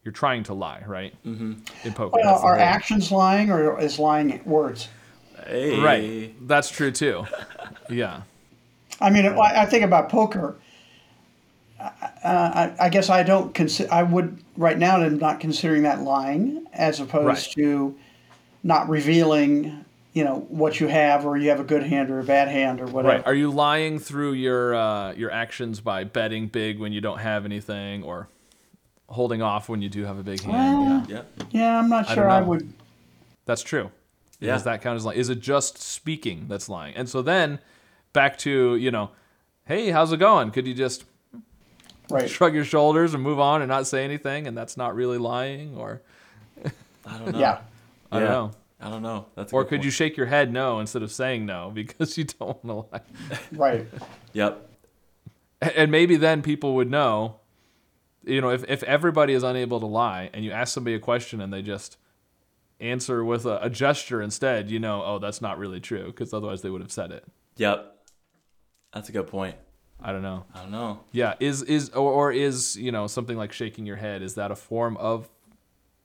[0.05, 1.15] you're trying to lie, right?
[1.25, 1.53] Mm-hmm.
[1.85, 4.89] In poker, Well, are actions lying or is lying words?
[5.47, 5.81] Hey.
[5.81, 6.49] right?
[6.49, 7.27] That's true too.
[7.91, 8.23] Yeah.
[9.01, 10.57] I mean, I I think about poker.
[11.79, 11.91] Uh,
[12.25, 13.93] I, I guess I don't consider.
[13.93, 14.97] I would right now.
[14.99, 17.49] I'm not considering that lying, as opposed Right.
[17.57, 17.97] to
[18.63, 19.85] not revealing.
[20.15, 22.81] You know what you have, or you have a good hand or a bad hand,
[22.81, 23.17] or whatever.
[23.17, 23.27] Right.
[23.27, 27.45] Are you lying through your uh, your actions by betting big when you don't have
[27.45, 28.29] anything, or
[29.13, 31.09] holding off when you do have a big hand?
[31.09, 31.45] yeah, Yeah.
[31.51, 32.17] Yeah, I'm not sure.
[32.17, 32.73] don't I, would.
[33.45, 33.91] that's true.
[34.41, 34.55] Yeah.
[34.55, 35.19] Does that count as lying?
[35.19, 36.95] Is it just speaking that's lying?
[36.97, 37.61] And so then,
[38.13, 39.11] back to you know,
[39.67, 40.51] hey, how's it going?
[40.51, 41.05] Could you just
[42.11, 42.29] Right.
[42.29, 45.77] shrug your shoulders and move on and not say anything, and that's not really lying,
[45.77, 46.03] or
[47.07, 47.39] I don't know.
[47.39, 47.59] Yeah.
[48.11, 48.33] I don't Yeah.
[48.35, 48.51] know.
[48.81, 49.27] I don't know.
[49.37, 49.85] That's Or could point.
[49.85, 53.39] you shake your head no instead of saying no because you don't want to lie?
[53.53, 53.87] Right.
[54.33, 54.69] Yep.
[55.77, 57.37] and maybe then people would know
[58.25, 61.41] you know if, if everybody is unable to lie and you ask somebody a question
[61.41, 61.97] and they just
[62.81, 66.63] answer with a, a gesture instead you know oh that's not really true because otherwise
[66.63, 67.25] they would have said it
[67.57, 67.89] Yep.
[68.95, 69.57] That's a good point.
[70.03, 71.01] i don't know I don't know.
[71.13, 74.51] yeah is is or, or is you know something like shaking your head is that
[74.51, 75.29] a form of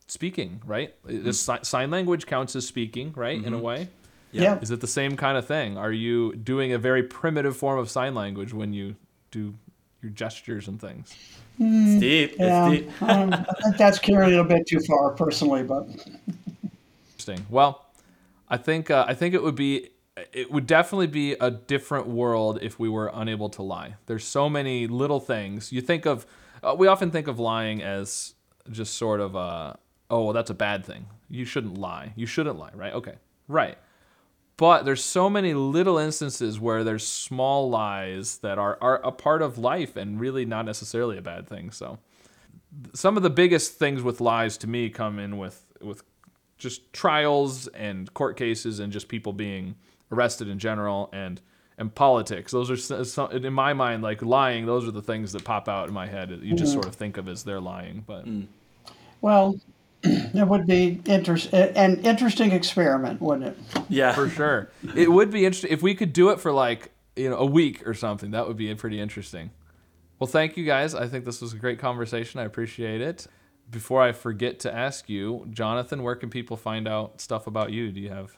[0.07, 1.57] speaking right Is mm-hmm.
[1.57, 3.65] si- sign language counts as speaking right in a mm-hmm.
[3.65, 3.89] way
[4.31, 4.59] Yeah.
[4.61, 7.89] is it the same kind of thing are you doing a very primitive form of
[7.89, 8.95] sign language when you
[9.31, 9.55] do
[10.01, 11.15] your gestures and things
[11.55, 12.35] Steve.
[12.37, 12.69] Yeah.
[12.69, 13.03] It's Steve.
[13.09, 15.87] um, I think that's carrying it a bit too far, personally, but
[17.17, 17.47] Interesting.
[17.49, 17.85] Well,
[18.47, 19.89] I think uh, I think it would be
[20.31, 23.95] it would definitely be a different world if we were unable to lie.
[24.05, 25.71] There's so many little things.
[25.71, 26.25] You think of
[26.63, 28.35] uh, we often think of lying as
[28.71, 29.77] just sort of a
[30.09, 31.07] oh well that's a bad thing.
[31.29, 32.13] You shouldn't lie.
[32.15, 32.93] You shouldn't lie, right?
[32.93, 33.15] Okay.
[33.47, 33.77] Right.
[34.57, 39.43] But there's so many little instances where there's small lies that are, are a part
[39.43, 41.69] of life and really not necessarily a bad thing.
[41.69, 41.99] So
[42.93, 46.03] some of the biggest things with lies to me come in with with
[46.57, 49.75] just trials and court cases and just people being
[50.11, 51.39] arrested in general and
[51.77, 52.51] and politics.
[52.51, 54.65] Those are some, in my mind like lying.
[54.65, 56.31] Those are the things that pop out in my head.
[56.41, 56.73] You just mm.
[56.73, 58.47] sort of think of as they're lying, but mm.
[59.21, 59.59] well,
[60.33, 63.81] it would be inter- an interesting experiment, wouldn't it?
[63.89, 64.13] Yeah.
[64.13, 67.37] for sure, it would be interesting if we could do it for like you know
[67.37, 68.31] a week or something.
[68.31, 69.51] That would be pretty interesting.
[70.19, 70.95] Well, thank you guys.
[70.95, 72.39] I think this was a great conversation.
[72.39, 73.27] I appreciate it.
[73.69, 77.91] Before I forget to ask you, Jonathan, where can people find out stuff about you?
[77.91, 78.37] Do you have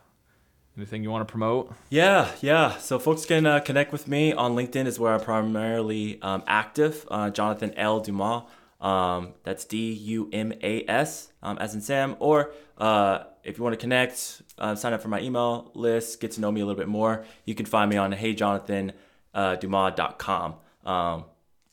[0.76, 1.74] anything you want to promote?
[1.90, 2.78] Yeah, yeah.
[2.78, 7.06] So folks can uh, connect with me on LinkedIn is where I'm primarily um, active.
[7.12, 8.00] Uh, Jonathan L.
[8.00, 8.44] Dumas.
[8.80, 12.16] Um, that's D U M A S, um, as in Sam.
[12.20, 16.32] Or uh, if you want to connect, uh, sign up for my email list, get
[16.32, 17.26] to know me a little bit more.
[17.46, 20.56] You can find me on heyjonathandumas.com.
[20.86, 21.26] Um,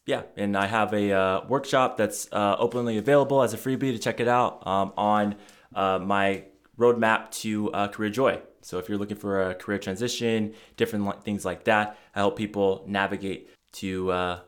[0.07, 3.99] yeah, and I have a uh, workshop that's uh, openly available as a freebie to
[3.99, 5.35] check it out um, on
[5.75, 6.45] uh, my
[6.79, 8.41] roadmap to uh, career joy.
[8.63, 12.85] So if you're looking for a career transition, different things like that, I help people
[12.87, 14.41] navigate to uh,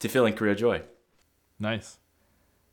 [0.00, 0.82] to feeling career joy.
[1.60, 1.98] Nice.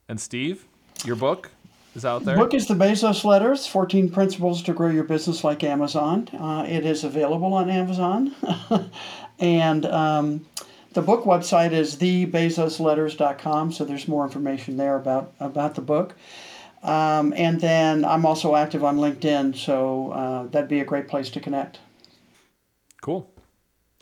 [0.07, 0.65] And Steve,
[1.03, 1.51] your book
[1.95, 2.35] is out there.
[2.37, 6.27] book is the Bezos Letters 14 Principles to Grow Your Business Like Amazon.
[6.33, 8.35] Uh, it is available on Amazon.
[9.39, 10.45] and um,
[10.93, 16.15] the book website is thebezosletters.com, so there's more information there about, about the book.
[16.83, 21.31] Um, and then I'm also active on LinkedIn, so uh, that'd be a great place
[21.31, 21.79] to connect.
[23.01, 23.29] Cool.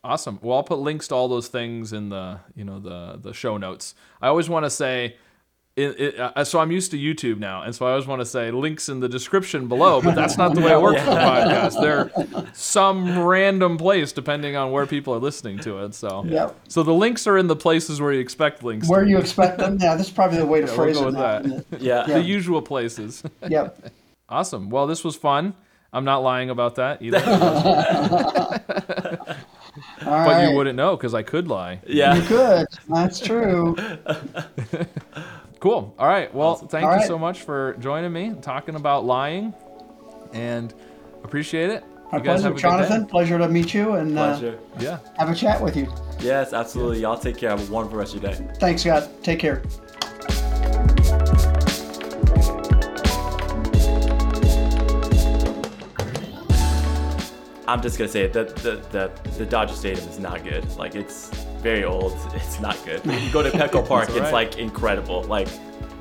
[0.03, 0.37] Awesome.
[0.41, 3.57] Well, I'll put links to all those things in the you know the the show
[3.57, 3.95] notes.
[4.21, 5.15] I always want to say.
[5.75, 8.27] It, it, uh, so I'm used to YouTube now, and so I always want to
[8.27, 11.15] say links in the description below, but that's not the way it works for the
[11.15, 11.81] podcast.
[11.81, 15.95] They're some random place depending on where people are listening to it.
[15.95, 16.55] So, Yep.
[16.67, 18.87] so the links are in the places where you expect links.
[18.87, 19.21] Where to you be.
[19.23, 19.79] expect them?
[19.81, 21.05] Yeah, that's probably the way to we'll phrase it.
[21.05, 21.45] with now, that.
[21.47, 21.81] isn't it?
[21.81, 22.03] Yeah.
[22.05, 23.23] the usual places.
[23.49, 23.91] Yep.
[24.29, 24.69] awesome.
[24.69, 25.55] Well, this was fun.
[25.91, 29.35] I'm not lying about that either, All
[29.99, 30.49] but right.
[30.49, 31.79] you wouldn't know because I could lie.
[31.85, 32.15] Yeah.
[32.15, 32.67] You could.
[32.89, 33.75] That's true.
[35.63, 35.95] Cool.
[35.97, 36.33] All right.
[36.35, 37.07] Well, thank All you right.
[37.07, 39.53] so much for joining me, talking about lying,
[40.33, 40.73] and
[41.23, 41.85] appreciate it.
[42.11, 43.01] My you guys pleasure, have a Jonathan.
[43.03, 44.51] good Pleasure to meet you and uh, Pleasure.
[44.51, 44.83] day.
[44.83, 44.99] Yeah.
[45.17, 45.87] have a chat with you.
[46.19, 46.99] Yes, absolutely.
[46.99, 47.49] Y'all take care.
[47.51, 48.45] Have a wonderful rest of your day.
[48.59, 49.07] Thanks, Scott.
[49.23, 49.63] Take care.
[57.67, 58.33] I'm just gonna say it.
[58.33, 60.65] The the the, the Dodger Stadium is not good.
[60.77, 61.29] Like it's
[61.61, 62.13] very old.
[62.35, 63.03] It's not good.
[63.05, 65.23] You go to Petco Park, all it's like incredible.
[65.23, 65.47] Like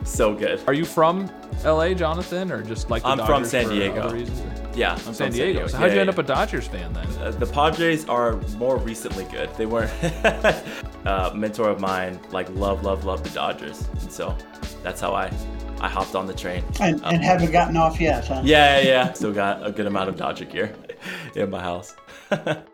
[0.05, 0.61] so good.
[0.67, 1.31] Are you from
[1.65, 4.13] LA, Jonathan, or just like the I'm from San Diego.
[4.75, 5.67] Yeah, I'm San from Diego.
[5.67, 7.07] So Yeah, how'd you yeah, end up a Dodgers fan then?
[7.21, 9.55] Uh, the Padres are more recently good.
[9.57, 9.93] They weren't.
[11.07, 14.37] uh, mentor of mine like love, love, love the Dodgers, and so
[14.83, 15.33] that's how I
[15.81, 16.65] I hopped on the train.
[16.81, 18.41] And, Um, and haven't gotten off yet, huh?
[18.45, 19.13] yeah, yeah, yeah.
[19.13, 20.75] Still got a good amount of Dodger gear
[21.35, 21.95] in my house.